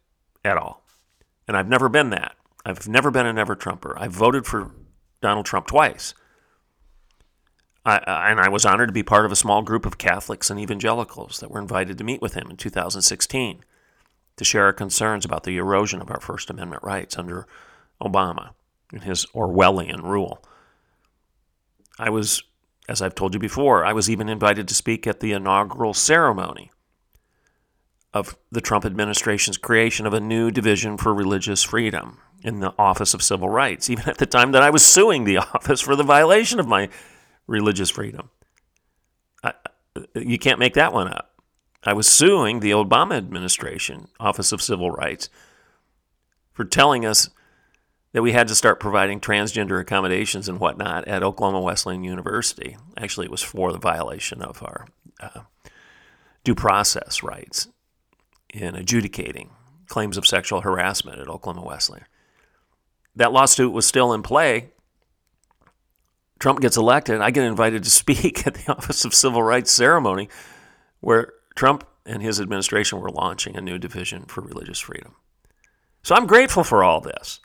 at 0.45 0.57
all. 0.57 0.83
And 1.47 1.57
I've 1.57 1.67
never 1.67 1.89
been 1.89 2.09
that. 2.11 2.35
I've 2.65 2.87
never 2.87 3.11
been 3.11 3.25
a 3.25 3.33
never 3.33 3.55
Trumper. 3.55 3.97
I've 3.97 4.11
voted 4.11 4.45
for 4.45 4.71
Donald 5.21 5.45
Trump 5.45 5.67
twice. 5.67 6.13
I, 7.85 8.31
and 8.31 8.39
I 8.41 8.49
was 8.49 8.65
honored 8.65 8.89
to 8.89 8.93
be 8.93 9.03
part 9.03 9.25
of 9.25 9.31
a 9.31 9.37
small 9.37 9.61
group 9.61 9.85
of 9.85 9.97
Catholics 9.97 10.49
and 10.49 10.59
evangelicals 10.59 11.39
that 11.39 11.49
were 11.49 11.61
invited 11.61 11.97
to 11.97 12.03
meet 12.03 12.21
with 12.21 12.33
him 12.33 12.49
in 12.49 12.57
2016 12.57 13.63
to 14.35 14.43
share 14.43 14.65
our 14.65 14.73
concerns 14.73 15.23
about 15.23 15.43
the 15.43 15.57
erosion 15.57 16.01
of 16.01 16.11
our 16.11 16.19
First 16.19 16.49
Amendment 16.49 16.83
rights 16.83 17.17
under 17.17 17.47
Obama 18.01 18.51
and 18.91 19.03
his 19.03 19.25
Orwellian 19.27 20.03
rule. 20.03 20.43
I 21.97 22.09
was, 22.09 22.43
as 22.87 23.01
I've 23.01 23.15
told 23.15 23.33
you 23.33 23.39
before, 23.39 23.85
I 23.85 23.93
was 23.93 24.09
even 24.09 24.29
invited 24.29 24.67
to 24.67 24.75
speak 24.75 25.05
at 25.05 25.19
the 25.19 25.33
inaugural 25.33 25.93
ceremony 25.93 26.71
of 28.13 28.37
the 28.51 28.61
Trump 28.61 28.85
administration's 28.85 29.57
creation 29.57 30.05
of 30.05 30.13
a 30.13 30.19
new 30.19 30.49
division 30.49 30.97
for 30.97 31.13
religious 31.13 31.63
freedom 31.63 32.19
in 32.43 32.59
the 32.59 32.73
Office 32.77 33.13
of 33.13 33.21
Civil 33.21 33.49
Rights, 33.49 33.89
even 33.89 34.07
at 34.07 34.17
the 34.17 34.25
time 34.25 34.51
that 34.53 34.63
I 34.63 34.69
was 34.69 34.85
suing 34.85 35.23
the 35.23 35.37
office 35.53 35.81
for 35.81 35.95
the 35.95 36.03
violation 36.03 36.59
of 36.59 36.67
my 36.67 36.89
religious 37.45 37.89
freedom. 37.89 38.29
I, 39.43 39.53
you 40.15 40.37
can't 40.37 40.59
make 40.59 40.73
that 40.75 40.93
one 40.93 41.07
up. 41.07 41.33
I 41.83 41.93
was 41.93 42.07
suing 42.07 42.59
the 42.59 42.71
Obama 42.71 43.15
administration, 43.15 44.07
Office 44.19 44.51
of 44.51 44.61
Civil 44.61 44.91
Rights, 44.91 45.29
for 46.53 46.65
telling 46.65 47.05
us 47.05 47.29
that 48.13 48.21
we 48.21 48.31
had 48.31 48.47
to 48.47 48.55
start 48.55 48.79
providing 48.79 49.19
transgender 49.19 49.79
accommodations 49.79 50.47
and 50.47 50.59
whatnot 50.59 51.07
at 51.07 51.23
Oklahoma 51.23 51.61
Wesleyan 51.61 52.03
University. 52.03 52.77
Actually, 52.97 53.25
it 53.25 53.31
was 53.31 53.43
for 53.43 53.71
the 53.71 53.77
violation 53.77 54.41
of 54.41 54.63
our 54.63 54.87
uh, 55.19 55.41
due 56.43 56.55
process 56.55 57.21
rights 57.21 57.67
in 58.53 58.75
adjudicating 58.75 59.51
claims 59.87 60.17
of 60.17 60.25
sexual 60.25 60.61
harassment 60.61 61.19
at 61.19 61.27
Oklahoma 61.27 61.65
Wesleyan. 61.65 62.05
That 63.15 63.31
lawsuit 63.31 63.73
was 63.73 63.85
still 63.85 64.13
in 64.13 64.21
play. 64.21 64.71
Trump 66.39 66.61
gets 66.61 66.77
elected. 66.77 67.19
I 67.19 67.31
get 67.31 67.45
invited 67.45 67.83
to 67.83 67.89
speak 68.01 68.45
at 68.47 68.53
the 68.53 68.71
Office 68.71 69.05
of 69.05 69.13
Civil 69.13 69.43
Rights 69.43 69.71
ceremony 69.71 70.29
where 70.99 71.33
Trump 71.55 71.85
and 72.05 72.21
his 72.21 72.39
administration 72.39 72.99
were 72.99 73.09
launching 73.09 73.55
a 73.55 73.61
new 73.61 73.77
division 73.77 74.25
for 74.25 74.41
religious 74.41 74.79
freedom. 74.79 75.15
So 76.03 76.15
I'm 76.15 76.27
grateful 76.27 76.63
for 76.63 76.83
all 76.83 77.01
this. 77.01 77.39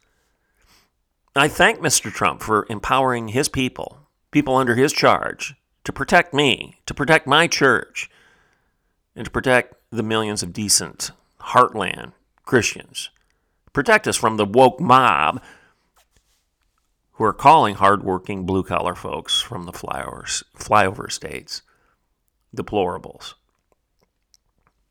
I 1.35 1.49
thank 1.49 1.81
Mr. 1.81 2.12
Trump 2.12 2.42
for 2.42 2.66
empowering 2.68 3.29
his 3.29 3.49
people, 3.49 4.09
people 4.31 4.55
under 4.57 4.75
his 4.75 4.92
charge, 4.92 5.55
to 5.85 5.92
protect 5.92 6.35
me, 6.35 6.77
to 6.85 6.92
protect 6.92 7.27
my 7.27 7.47
church, 7.47 8.11
and 9.16 9.25
to 9.25 9.31
protect 9.31 9.75
the 9.90 10.03
millions 10.03 10.42
of 10.42 10.53
decent, 10.53 11.11
heartland 11.40 12.12
Christians. 12.45 13.09
Protect 13.73 14.07
us 14.07 14.16
from 14.16 14.37
the 14.37 14.45
woke 14.45 14.79
mob 14.79 15.42
who 17.12 17.25
are 17.25 17.33
calling 17.33 17.77
hardworking 17.77 18.45
blue 18.45 18.62
collar 18.62 18.95
folks 18.95 19.40
from 19.40 19.64
the 19.64 19.73
flyover 19.73 21.11
states 21.11 21.62
deplorables. 22.55 23.35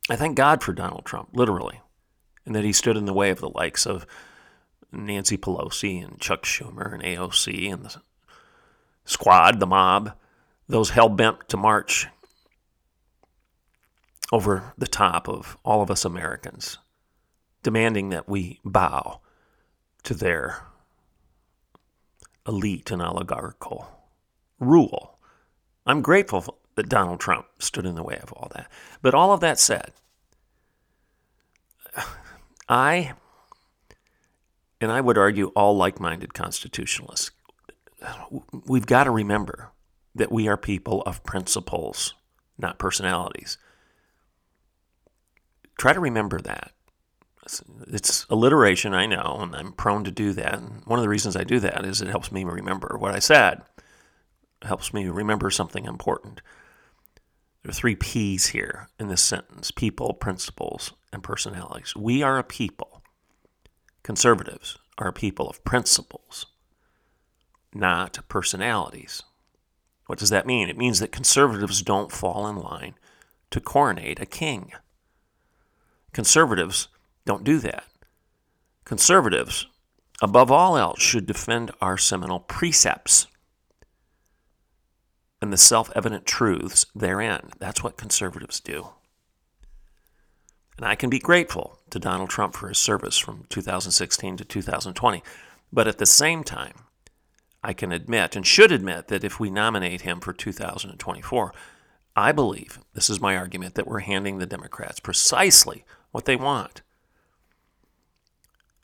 I 0.09 0.15
thank 0.15 0.35
God 0.35 0.63
for 0.63 0.73
Donald 0.73 1.05
Trump, 1.05 1.29
literally, 1.33 1.81
and 2.47 2.55
that 2.55 2.63
he 2.63 2.73
stood 2.73 2.97
in 2.97 3.05
the 3.05 3.13
way 3.13 3.29
of 3.29 3.39
the 3.39 3.49
likes 3.49 3.85
of 3.85 4.07
Nancy 4.91 5.37
Pelosi 5.37 6.03
and 6.03 6.19
Chuck 6.19 6.43
Schumer 6.43 6.93
and 6.93 7.03
AOC 7.03 7.71
and 7.71 7.85
the 7.85 8.01
squad, 9.05 9.59
the 9.59 9.67
mob, 9.67 10.13
those 10.67 10.91
hell 10.91 11.09
bent 11.09 11.47
to 11.49 11.57
march 11.57 12.07
over 14.31 14.73
the 14.77 14.87
top 14.87 15.27
of 15.27 15.57
all 15.63 15.81
of 15.81 15.91
us 15.91 16.05
Americans, 16.05 16.77
demanding 17.63 18.09
that 18.09 18.29
we 18.29 18.59
bow 18.63 19.19
to 20.03 20.13
their 20.13 20.65
elite 22.47 22.91
and 22.91 23.01
oligarchical 23.01 23.87
rule. 24.59 25.17
I'm 25.85 26.01
grateful 26.01 26.57
that 26.75 26.89
Donald 26.89 27.19
Trump 27.19 27.47
stood 27.59 27.85
in 27.85 27.95
the 27.95 28.03
way 28.03 28.19
of 28.21 28.31
all 28.33 28.49
that. 28.55 28.71
But 29.01 29.13
all 29.13 29.33
of 29.33 29.41
that 29.41 29.59
said, 29.59 29.91
I, 32.69 33.13
and 34.81 34.91
I 34.91 34.99
would 34.99 35.17
argue 35.17 35.51
all 35.55 35.77
like 35.77 35.99
minded 35.99 36.33
constitutionalists, 36.33 37.31
we've 38.65 38.87
got 38.87 39.05
to 39.05 39.11
remember 39.11 39.71
that 40.15 40.31
we 40.31 40.47
are 40.47 40.57
people 40.57 41.03
of 41.03 41.23
principles, 41.23 42.15
not 42.57 42.79
personalities. 42.79 43.57
Try 45.77 45.93
to 45.93 45.99
remember 45.99 46.41
that. 46.41 46.71
It's 47.87 48.25
alliteration, 48.29 48.93
I 48.93 49.05
know, 49.05 49.39
and 49.41 49.55
I'm 49.55 49.73
prone 49.73 50.03
to 50.03 50.11
do 50.11 50.33
that. 50.33 50.55
And 50.55 50.83
one 50.85 50.99
of 50.99 51.03
the 51.03 51.09
reasons 51.09 51.35
I 51.35 51.43
do 51.43 51.59
that 51.59 51.85
is 51.85 52.01
it 52.01 52.07
helps 52.07 52.31
me 52.31 52.43
remember 52.43 52.97
what 52.99 53.13
I 53.13 53.19
said, 53.19 53.61
it 54.61 54.67
helps 54.67 54.93
me 54.93 55.07
remember 55.07 55.49
something 55.49 55.85
important. 55.85 56.41
There 57.61 57.69
are 57.69 57.73
three 57.73 57.95
P's 57.95 58.47
here 58.47 58.89
in 58.99 59.07
this 59.07 59.21
sentence 59.21 59.69
people, 59.71 60.13
principles, 60.13 60.93
and 61.13 61.23
personalities. 61.23 61.95
We 61.95 62.23
are 62.23 62.37
a 62.37 62.43
people. 62.43 63.00
Conservatives 64.03 64.77
are 64.97 65.11
people 65.11 65.49
of 65.49 65.63
principles, 65.63 66.47
not 67.73 68.19
personalities. 68.27 69.23
What 70.07 70.19
does 70.19 70.29
that 70.29 70.47
mean? 70.47 70.69
It 70.69 70.77
means 70.77 70.99
that 70.99 71.11
conservatives 71.11 71.81
don't 71.81 72.11
fall 72.11 72.47
in 72.47 72.55
line 72.55 72.95
to 73.51 73.61
coronate 73.61 74.19
a 74.19 74.25
king. 74.25 74.71
Conservatives 76.13 76.87
don't 77.25 77.43
do 77.43 77.59
that. 77.59 77.85
Conservatives, 78.85 79.67
above 80.21 80.51
all 80.51 80.77
else, 80.77 81.01
should 81.01 81.25
defend 81.25 81.71
our 81.79 81.97
seminal 81.97 82.39
precepts 82.39 83.27
and 85.41 85.51
the 85.51 85.57
self 85.57 85.91
evident 85.95 86.25
truths 86.25 86.85
therein. 86.93 87.51
That's 87.59 87.83
what 87.83 87.97
conservatives 87.97 88.59
do. 88.59 88.89
And 90.77 90.85
I 90.85 90.95
can 90.95 91.09
be 91.09 91.19
grateful 91.19 91.79
to 91.91 91.99
Donald 91.99 92.29
Trump 92.29 92.55
for 92.55 92.67
his 92.67 92.77
service 92.77 93.17
from 93.17 93.45
2016 93.49 94.37
to 94.37 94.45
2020. 94.45 95.23
But 95.71 95.87
at 95.87 95.97
the 95.97 96.05
same 96.05 96.43
time, 96.43 96.73
I 97.63 97.73
can 97.73 97.91
admit 97.91 98.35
and 98.35 98.45
should 98.45 98.71
admit 98.71 99.07
that 99.07 99.23
if 99.23 99.39
we 99.39 99.49
nominate 99.49 100.01
him 100.01 100.19
for 100.19 100.33
2024, 100.33 101.53
I 102.15 102.31
believe, 102.31 102.79
this 102.93 103.09
is 103.09 103.21
my 103.21 103.37
argument, 103.37 103.75
that 103.75 103.87
we're 103.87 103.99
handing 103.99 104.37
the 104.37 104.45
Democrats 104.45 104.99
precisely 104.99 105.85
what 106.11 106.25
they 106.25 106.35
want. 106.35 106.81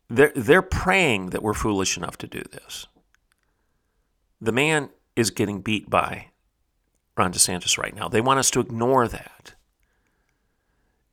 They're, 0.10 0.32
they're 0.36 0.62
praying 0.62 1.32
that 1.32 1.43
we're 1.43 1.54
foolish 1.54 1.98
enough 1.98 2.17
to 2.20 2.28
do 2.28 2.43
this. 2.52 2.88
The 4.39 4.54
man 4.54 4.89
is 5.15 5.32
getting 5.32 5.62
beat 5.62 5.89
by 5.89 6.28
Ron 7.17 7.34
DeSantis 7.34 7.78
right 7.78 7.96
now. 7.96 8.08
They 8.08 8.22
want 8.22 8.39
us 8.39 8.52
to 8.52 8.60
ignore 8.60 9.08
that. 9.08 9.56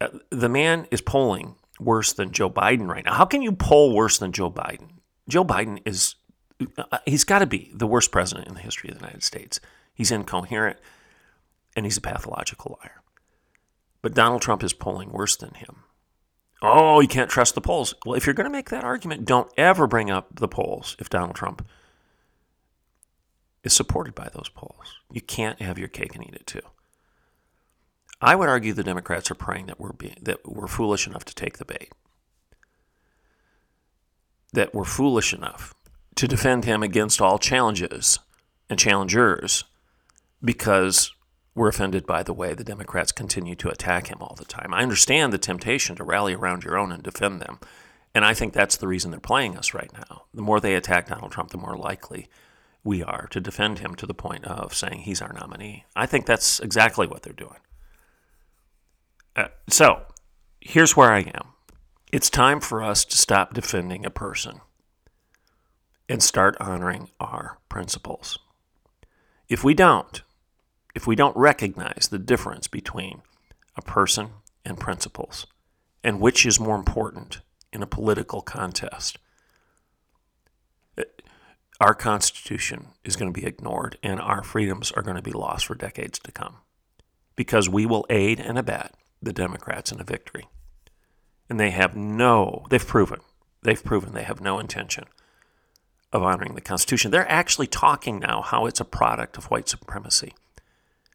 Uh, 0.01 0.09
the 0.31 0.49
man 0.49 0.87
is 0.91 1.01
polling 1.01 1.57
worse 1.81 2.13
than 2.13 2.33
Joe 2.33 2.51
Biden 2.51 2.89
right 2.89 3.05
now. 3.05 3.15
How 3.15 3.25
can 3.25 3.43
you 3.43 3.53
poll 3.53 3.95
worse 3.95 4.19
than 4.19 4.33
Joe 4.33 4.51
Biden? 4.51 4.91
Joe 5.29 5.45
Biden 5.45 5.81
is, 5.85 6.15
uh, 6.79 6.99
he's 7.07 7.25
got 7.25 7.41
to 7.41 7.47
be 7.47 7.71
the 7.75 7.87
worst 7.87 8.13
president 8.13 8.49
in 8.49 8.55
the 8.55 8.61
history 8.61 8.91
of 8.91 8.97
the 8.97 9.05
United 9.05 9.23
States. 9.23 9.61
He's 9.95 10.11
incoherent 10.11 10.79
and 11.77 11.87
he's 11.87 11.97
a 11.97 12.03
pathological 12.03 12.79
liar. 12.81 13.03
But 14.03 14.15
Donald 14.15 14.43
Trump 14.43 14.63
is 14.63 14.73
polling 14.73 15.11
worse 15.11 15.37
than 15.37 15.55
him. 15.55 15.77
Oh, 16.63 17.01
you 17.01 17.09
can't 17.09 17.31
trust 17.31 17.55
the 17.55 17.61
polls. 17.61 17.95
Well, 18.07 18.15
if 18.15 18.27
you're 18.27 18.35
going 18.35 18.47
to 18.47 18.51
make 18.51 18.71
that 18.71 18.85
argument, 18.85 19.25
don't 19.25 19.51
ever 19.57 19.87
bring 19.87 20.11
up 20.11 20.29
the 20.37 20.49
polls 20.49 20.97
if 20.99 21.11
Donald 21.11 21.35
Trump 21.35 21.67
is 23.63 23.73
supported 23.73 24.15
by 24.15 24.29
those 24.33 24.49
polls. 24.49 24.95
You 25.11 25.21
can't 25.21 25.61
have 25.61 25.79
your 25.79 25.89
cake 25.89 26.15
and 26.15 26.27
eat 26.27 26.35
it 26.35 26.47
too. 26.47 26.61
I 28.21 28.35
would 28.35 28.49
argue 28.49 28.73
the 28.73 28.85
Democrats 28.85 29.31
are 29.31 29.37
praying 29.37 29.67
that 29.67 29.81
we're 29.81 29.93
being, 29.93 30.17
that 30.23 30.47
we're 30.49 30.67
foolish 30.67 31.07
enough 31.07 31.25
to 31.27 31.35
take 31.35 31.59
the 31.59 31.65
bait. 31.65 31.93
That 34.53 34.75
we're 34.75 34.85
foolish 34.85 35.35
enough 35.35 35.75
to 36.15 36.29
defend 36.29 36.65
him 36.65 36.83
against 36.83 37.21
all 37.21 37.39
challenges 37.39 38.19
and 38.71 38.79
challengers 38.79 39.65
because 40.43 41.13
we're 41.55 41.69
offended 41.69 42.07
by 42.07 42.23
the 42.23 42.33
way 42.33 42.55
the 42.55 42.65
Democrats 42.65 43.13
continue 43.13 43.55
to 43.57 43.69
attack 43.69 44.09
him 44.09 44.19
all 44.21 44.35
the 44.37 44.45
time. 44.45 44.75
I 44.75 44.83
understand 44.83 45.33
the 45.33 45.39
temptation 45.39 45.97
to 45.97 46.05
rally 46.05 46.35
around 46.35 46.65
your 46.65 46.79
own 46.79 46.93
and 46.93 47.03
defend 47.03 47.41
them. 47.41 47.59
And 48.15 48.25
I 48.25 48.35
think 48.35 48.53
that's 48.53 48.77
the 48.77 48.89
reason 48.89 49.11
they're 49.11 49.21
playing 49.21 49.57
us 49.57 49.75
right 49.75 49.91
now. 49.93 50.25
The 50.33 50.43
more 50.43 50.61
they 50.61 50.75
attack 50.75 51.09
Donald 51.09 51.33
Trump, 51.33 51.51
the 51.51 51.59
more 51.59 51.77
likely 51.77 52.29
we 52.85 53.03
are 53.03 53.27
to 53.31 53.41
defend 53.41 53.81
him 53.81 53.95
to 53.97 54.07
the 54.07 54.15
point 54.15 54.45
of 54.45 54.75
saying 54.75 55.01
he's 55.01 55.23
our 55.23 55.33
nominee. 55.33 55.85
I 55.97 56.07
think 56.07 56.27
that's 56.27 56.61
exactly 56.61 57.07
what 57.07 57.23
they're 57.23 57.33
doing. 57.33 57.59
Uh, 59.37 59.49
so 59.69 60.03
here's 60.61 60.97
where 60.97 61.13
I 61.13 61.21
am 61.21 61.49
it's 62.13 62.31
time 62.31 62.61
for 62.61 62.83
us 62.83 63.05
to 63.05 63.17
stop 63.17 63.55
defending 63.55 64.07
a 64.07 64.11
person 64.11 64.61
and 66.09 66.23
start 66.23 66.57
honoring 66.61 67.11
our 67.19 67.59
principles. 67.69 68.39
If 69.49 69.65
we 69.65 69.75
don't, 69.75 70.23
if 70.95 71.07
we 71.07 71.17
don't 71.17 71.37
recognize 71.37 72.09
the 72.09 72.19
difference 72.19 72.69
between 72.69 73.23
a 73.77 73.83
person 73.83 74.31
and 74.65 74.79
principles, 74.79 75.47
and 76.05 76.21
which 76.21 76.47
is 76.47 76.61
more 76.61 76.77
important 76.77 77.41
in 77.73 77.83
a 77.83 77.87
political 77.87 78.43
contest, 78.43 79.19
our 81.81 81.95
Constitution 81.95 82.89
is 83.03 83.17
going 83.17 83.33
to 83.33 83.41
be 83.41 83.47
ignored 83.47 83.99
and 84.03 84.21
our 84.21 84.45
freedoms 84.45 84.93
are 84.93 85.03
going 85.03 85.17
to 85.17 85.23
be 85.23 85.33
lost 85.33 85.67
for 85.67 85.75
decades 85.75 86.19
to 86.21 86.31
come 86.31 86.59
because 87.35 87.69
we 87.69 87.85
will 87.85 88.07
aid 88.09 88.39
and 88.39 88.57
abet 88.57 88.95
the 89.25 89.33
Democrats 89.33 89.93
in 89.93 90.01
a 90.01 90.05
victory. 90.05 90.49
And 91.49 91.61
they 91.61 91.71
have 91.71 91.97
no, 91.97 92.67
they've 92.71 92.87
proven, 92.87 93.21
they've 93.63 93.83
proven 93.83 94.15
they 94.15 94.23
have 94.23 94.41
no 94.41 94.59
intention 94.59 95.05
of 96.13 96.23
honoring 96.23 96.55
the 96.55 96.61
Constitution. 96.61 97.11
They're 97.11 97.31
actually 97.31 97.67
talking 97.67 98.21
now 98.21 98.41
how 98.41 98.67
it's 98.67 98.81
a 98.81 98.85
product 98.85 99.37
of 99.37 99.47
white 99.47 99.69
supremacy, 99.69 100.33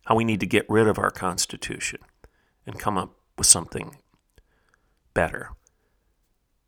how 0.06 0.15
we 0.15 0.26
need 0.26 0.41
to 0.41 0.45
get 0.45 0.69
rid 0.69 0.88
of 0.88 1.00
our 1.00 1.10
Constitution 1.10 2.00
and 2.65 2.78
come 2.80 2.98
up 2.98 3.15
with 3.38 3.48
something 3.48 3.98
better, 5.13 5.52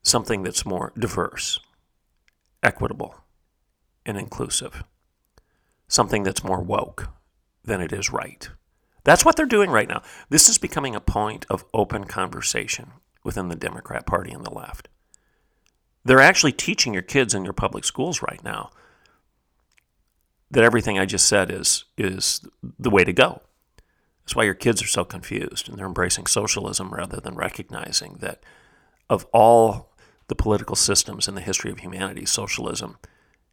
something 0.02 0.44
that's 0.44 0.66
more 0.66 0.94
diverse, 0.98 1.60
equitable, 2.64 3.16
and 4.06 4.18
inclusive, 4.18 4.84
something 5.88 6.24
that's 6.24 6.44
more 6.44 6.62
woke 6.62 7.10
than 7.64 7.82
it 7.82 7.92
is 7.92 8.12
right. 8.12 8.50
That's 9.04 9.26
what 9.26 9.36
they're 9.36 9.46
doing 9.46 9.70
right 9.70 9.88
now. 9.88 10.04
This 10.30 10.48
is 10.48 10.58
becoming 10.58 10.96
a 10.96 11.02
point 11.02 11.46
of 11.50 11.66
open 11.74 12.06
conversation 12.06 12.92
within 13.24 13.50
the 13.50 13.56
Democrat 13.56 14.06
Party 14.06 14.32
and 14.32 14.46
the 14.46 14.54
left. 14.54 14.90
They're 16.04 16.20
actually 16.20 16.54
teaching 16.54 16.94
your 16.94 17.02
kids 17.02 17.34
in 17.34 17.44
your 17.44 17.54
public 17.54 17.84
schools 17.84 18.22
right 18.22 18.44
now 18.44 18.72
that 20.50 20.64
everything 20.64 21.00
I 21.00 21.06
just 21.06 21.28
said 21.28 21.50
is 21.52 21.86
is 21.98 22.46
the 22.80 22.90
way 22.90 23.04
to 23.04 23.14
go. 23.14 23.42
That's 24.24 24.36
why 24.36 24.44
your 24.44 24.54
kids 24.54 24.84
are 24.84 24.88
so 24.88 25.04
confused 25.04 25.70
and 25.70 25.78
they're 25.78 25.86
embracing 25.86 26.28
socialism 26.28 26.90
rather 26.90 27.20
than 27.20 27.36
recognizing 27.36 28.16
that 28.20 28.44
of 29.10 29.26
all 29.34 29.94
the 30.28 30.36
political 30.36 30.76
systems 30.76 31.28
in 31.28 31.36
the 31.36 31.42
history 31.42 31.72
of 31.72 31.80
humanity, 31.80 32.26
socialism 32.26 32.98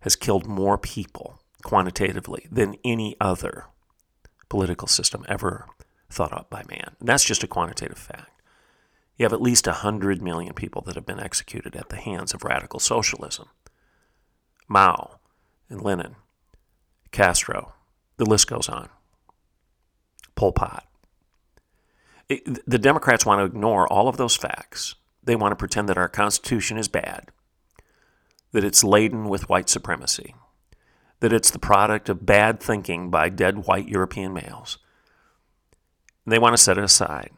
has 0.00 0.16
killed 0.16 0.46
more 0.46 0.78
people 0.78 1.40
quantitatively 1.62 2.46
than 2.50 2.76
any 2.84 3.16
other 3.20 3.66
political 4.48 4.88
system 4.88 5.24
ever 5.28 5.66
thought 6.10 6.32
up 6.32 6.50
by 6.50 6.62
man. 6.70 6.96
And 7.00 7.08
that's 7.08 7.24
just 7.24 7.44
a 7.44 7.48
quantitative 7.48 7.98
fact. 7.98 8.30
You 9.16 9.24
have 9.24 9.32
at 9.32 9.42
least 9.42 9.66
100 9.66 10.22
million 10.22 10.54
people 10.54 10.82
that 10.82 10.94
have 10.94 11.06
been 11.06 11.20
executed 11.20 11.74
at 11.74 11.88
the 11.88 11.96
hands 11.96 12.32
of 12.34 12.44
radical 12.44 12.80
socialism. 12.80 13.48
Mao 14.68 15.18
and 15.68 15.82
Lenin, 15.82 16.16
Castro, 17.10 17.74
the 18.16 18.26
list 18.26 18.46
goes 18.48 18.68
on. 18.68 18.88
Pol 20.34 20.52
Pot. 20.52 20.86
It, 22.28 22.68
the 22.68 22.78
Democrats 22.78 23.26
want 23.26 23.40
to 23.40 23.44
ignore 23.44 23.90
all 23.90 24.08
of 24.08 24.18
those 24.18 24.36
facts. 24.36 24.94
They 25.24 25.34
want 25.34 25.52
to 25.52 25.56
pretend 25.56 25.88
that 25.88 25.98
our 25.98 26.08
Constitution 26.08 26.78
is 26.78 26.88
bad, 26.88 27.30
that 28.52 28.64
it's 28.64 28.84
laden 28.84 29.28
with 29.28 29.48
white 29.48 29.68
supremacy, 29.68 30.34
that 31.20 31.32
it's 31.32 31.50
the 31.50 31.58
product 31.58 32.08
of 32.08 32.24
bad 32.24 32.60
thinking 32.60 33.10
by 33.10 33.28
dead 33.28 33.66
white 33.66 33.88
European 33.88 34.32
males. 34.32 34.78
They 36.26 36.38
want 36.38 36.54
to 36.54 36.62
set 36.62 36.78
it 36.78 36.84
aside. 36.84 37.30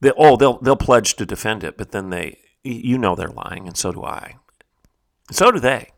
They, 0.00 0.12
oh, 0.16 0.36
they'll 0.36 0.58
they'll 0.58 0.76
pledge 0.76 1.14
to 1.16 1.26
defend 1.26 1.64
it, 1.64 1.76
but 1.76 1.90
then 1.90 2.10
they, 2.10 2.38
you 2.62 2.98
know, 2.98 3.14
they're 3.14 3.28
lying, 3.28 3.66
and 3.66 3.76
so 3.76 3.92
do 3.92 4.04
I. 4.04 4.36
So 5.30 5.50
do 5.50 5.58
they. 5.58 5.92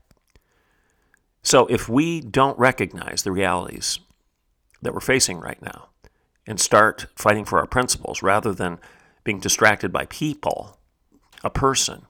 So 1.42 1.66
if 1.66 1.88
we 1.88 2.20
don't 2.20 2.58
recognize 2.58 3.22
the 3.22 3.32
realities 3.32 3.98
that 4.82 4.92
we're 4.94 5.00
facing 5.00 5.38
right 5.38 5.60
now 5.60 5.88
and 6.46 6.60
start 6.60 7.06
fighting 7.14 7.44
for 7.44 7.58
our 7.58 7.66
principles 7.66 8.22
rather 8.22 8.52
than 8.52 8.78
being 9.24 9.40
distracted 9.40 9.92
by 9.92 10.06
people, 10.06 10.78
a 11.44 11.50
person, 11.50 12.06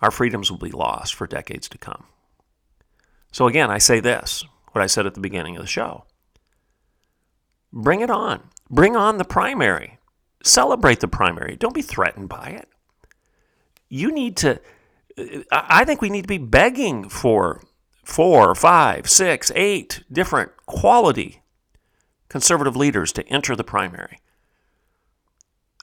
our 0.00 0.10
freedoms 0.10 0.50
will 0.50 0.58
be 0.58 0.70
lost 0.70 1.14
for 1.14 1.26
decades 1.26 1.68
to 1.68 1.78
come. 1.78 2.04
So 3.32 3.46
again, 3.46 3.70
I 3.70 3.78
say 3.78 4.00
this, 4.00 4.44
what 4.72 4.82
I 4.82 4.86
said 4.86 5.06
at 5.06 5.14
the 5.14 5.20
beginning 5.20 5.56
of 5.56 5.62
the 5.62 5.68
show. 5.68 6.04
Bring 7.72 8.00
it 8.00 8.10
on. 8.10 8.48
Bring 8.70 8.96
on 8.96 9.18
the 9.18 9.24
primary. 9.24 9.98
Celebrate 10.42 11.00
the 11.00 11.08
primary. 11.08 11.56
Don't 11.56 11.74
be 11.74 11.82
threatened 11.82 12.28
by 12.28 12.48
it. 12.48 12.68
You 13.88 14.12
need 14.12 14.36
to, 14.38 14.60
I 15.50 15.84
think 15.84 16.00
we 16.00 16.10
need 16.10 16.22
to 16.22 16.28
be 16.28 16.38
begging 16.38 17.08
for 17.08 17.62
four, 18.04 18.54
five, 18.54 19.08
six, 19.08 19.50
eight 19.54 20.02
different 20.10 20.52
quality 20.66 21.42
conservative 22.28 22.76
leaders 22.76 23.12
to 23.12 23.26
enter 23.28 23.56
the 23.56 23.64
primary. 23.64 24.18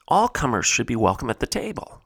All 0.08 0.28
comers 0.28 0.66
should 0.66 0.88
be 0.88 0.96
welcome 0.96 1.30
at 1.30 1.40
the 1.40 1.48
table. 1.48 2.02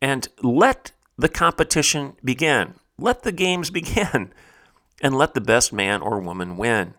And 0.00 0.28
let 0.42 0.92
the 1.18 1.28
competition 1.28 2.16
begin. 2.22 2.74
Let 2.98 3.22
the 3.22 3.32
games 3.32 3.70
begin. 3.80 4.32
And 5.02 5.14
let 5.14 5.34
the 5.34 5.42
best 5.42 5.74
man 5.74 6.00
or 6.00 6.20
woman 6.20 6.56
win 6.56 6.94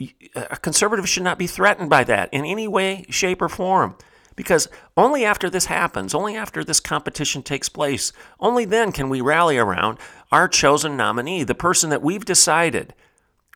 a 0.00 0.52
uh, 0.52 0.56
conservative 0.56 1.08
should 1.08 1.22
not 1.22 1.38
be 1.38 1.46
threatened 1.46 1.90
by 1.90 2.04
that 2.04 2.32
in 2.32 2.44
any 2.44 2.68
way, 2.68 3.04
shape, 3.10 3.42
or 3.42 3.48
form. 3.48 3.96
Because 4.36 4.68
only 4.96 5.24
after 5.24 5.50
this 5.50 5.64
happens, 5.64 6.14
only 6.14 6.36
after 6.36 6.62
this 6.62 6.78
competition 6.78 7.42
takes 7.42 7.68
place, 7.68 8.12
only 8.38 8.64
then 8.64 8.92
can 8.92 9.08
we 9.08 9.20
rally 9.20 9.58
around 9.58 9.98
our 10.30 10.46
chosen 10.46 10.96
nominee, 10.96 11.42
the 11.42 11.56
person 11.56 11.90
that 11.90 12.02
we've 12.02 12.24
decided 12.24 12.94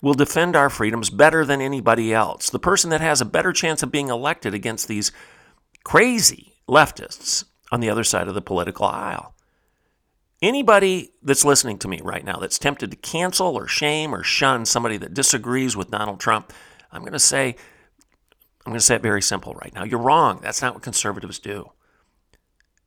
will 0.02 0.14
defend 0.14 0.56
our 0.56 0.68
freedoms 0.68 1.11
better 1.11 1.44
than 1.44 1.61
anybody 1.61 2.12
else, 2.12 2.50
the 2.50 2.58
person 2.58 2.90
that 2.90 3.00
has 3.00 3.20
a 3.20 3.24
better 3.24 3.52
chance 3.52 3.85
of 3.85 3.92
being 3.92 4.08
elected 4.08 4.52
against 4.52 4.88
these 4.88 5.12
crazy 5.85 6.54
leftists 6.68 7.44
on 7.70 7.78
the 7.78 7.88
other 7.88 8.02
side 8.02 8.26
of 8.26 8.35
the 8.35 8.42
political 8.42 8.87
aisle. 8.87 9.37
Anybody 10.42 11.12
that's 11.22 11.44
listening 11.44 11.78
to 11.78 11.88
me 11.88 12.00
right 12.02 12.24
now 12.24 12.38
that's 12.38 12.59
tempted 12.59 12.90
to 12.90 12.96
cancel 12.96 13.55
or 13.57 13.68
shame 13.68 14.12
or 14.12 14.24
shun 14.24 14.66
somebody 14.66 14.96
that 14.96 15.14
disagrees 15.14 15.76
with 15.76 15.92
Donald 15.92 16.18
Trump, 16.18 16.52
I'm 16.90 17.02
going 17.02 17.12
to 17.12 17.20
say, 17.20 17.55
I'm 18.66 18.72
going 18.72 18.81
to 18.81 18.85
say 18.85 18.96
it 18.96 19.02
very 19.02 19.22
simple 19.22 19.55
right 19.55 19.72
now. 19.72 19.85
You're 19.85 20.00
wrong. 20.00 20.40
That's 20.42 20.61
not 20.61 20.74
what 20.74 20.83
conservatives 20.83 21.38
do. 21.38 21.70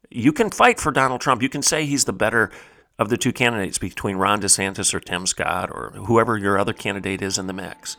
You 0.10 0.34
can 0.34 0.52
fight 0.52 0.82
for 0.82 0.91
Donald 0.91 1.22
Trump. 1.22 1.41
You 1.41 1.48
can 1.48 1.62
say 1.62 1.86
he's 1.86 2.04
the 2.04 2.13
better 2.13 2.52
of 3.00 3.08
the 3.08 3.18
two 3.18 3.32
candidates 3.32 3.78
between 3.78 4.18
Ron 4.18 4.41
DeSantis 4.41 4.94
or 4.94 5.00
Tim 5.00 5.26
Scott 5.26 5.70
or 5.72 5.91
whoever 6.08 6.38
your 6.38 6.60
other 6.60 6.74
candidate 6.74 7.22
is 7.22 7.38
in 7.38 7.48
the 7.48 7.54
mix. 7.54 7.96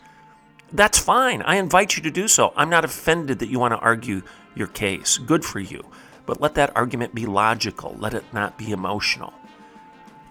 That's 0.70 0.98
fine. 0.98 1.40
I 1.42 1.56
invite 1.56 1.96
you 1.96 2.02
to 2.02 2.10
do 2.10 2.28
so. 2.28 2.52
I'm 2.56 2.70
not 2.70 2.84
offended 2.84 3.38
that 3.38 3.48
you 3.48 3.58
want 3.58 3.72
to 3.72 3.78
argue 3.78 4.22
your 4.54 4.66
case. 4.66 5.16
Good 5.16 5.44
for 5.44 5.60
you. 5.60 5.82
But 6.26 6.40
let 6.40 6.54
that 6.56 6.76
argument 6.76 7.14
be 7.14 7.24
logical, 7.24 7.96
let 7.98 8.12
it 8.12 8.24
not 8.32 8.58
be 8.58 8.72
emotional. 8.72 9.32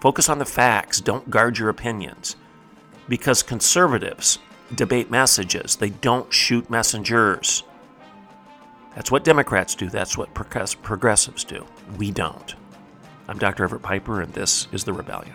Focus 0.06 0.28
on 0.28 0.38
the 0.38 0.44
facts, 0.44 1.00
don't 1.00 1.28
guard 1.30 1.58
your 1.58 1.68
opinions. 1.68 2.36
Because 3.08 3.42
conservatives 3.42 4.38
debate 4.76 5.10
messages, 5.10 5.74
they 5.74 5.90
don't 5.90 6.32
shoot 6.32 6.70
messengers. 6.70 7.64
That's 8.94 9.10
what 9.10 9.24
Democrats 9.24 9.74
do, 9.74 9.90
that's 9.90 10.16
what 10.16 10.32
progressives 10.32 11.42
do. 11.42 11.66
We 11.98 12.12
don't. 12.12 12.54
I'm 13.26 13.38
Dr. 13.38 13.64
Everett 13.64 13.82
Piper, 13.82 14.20
and 14.20 14.32
this 14.32 14.68
is 14.70 14.84
The 14.84 14.92
Rebellion. 14.92 15.34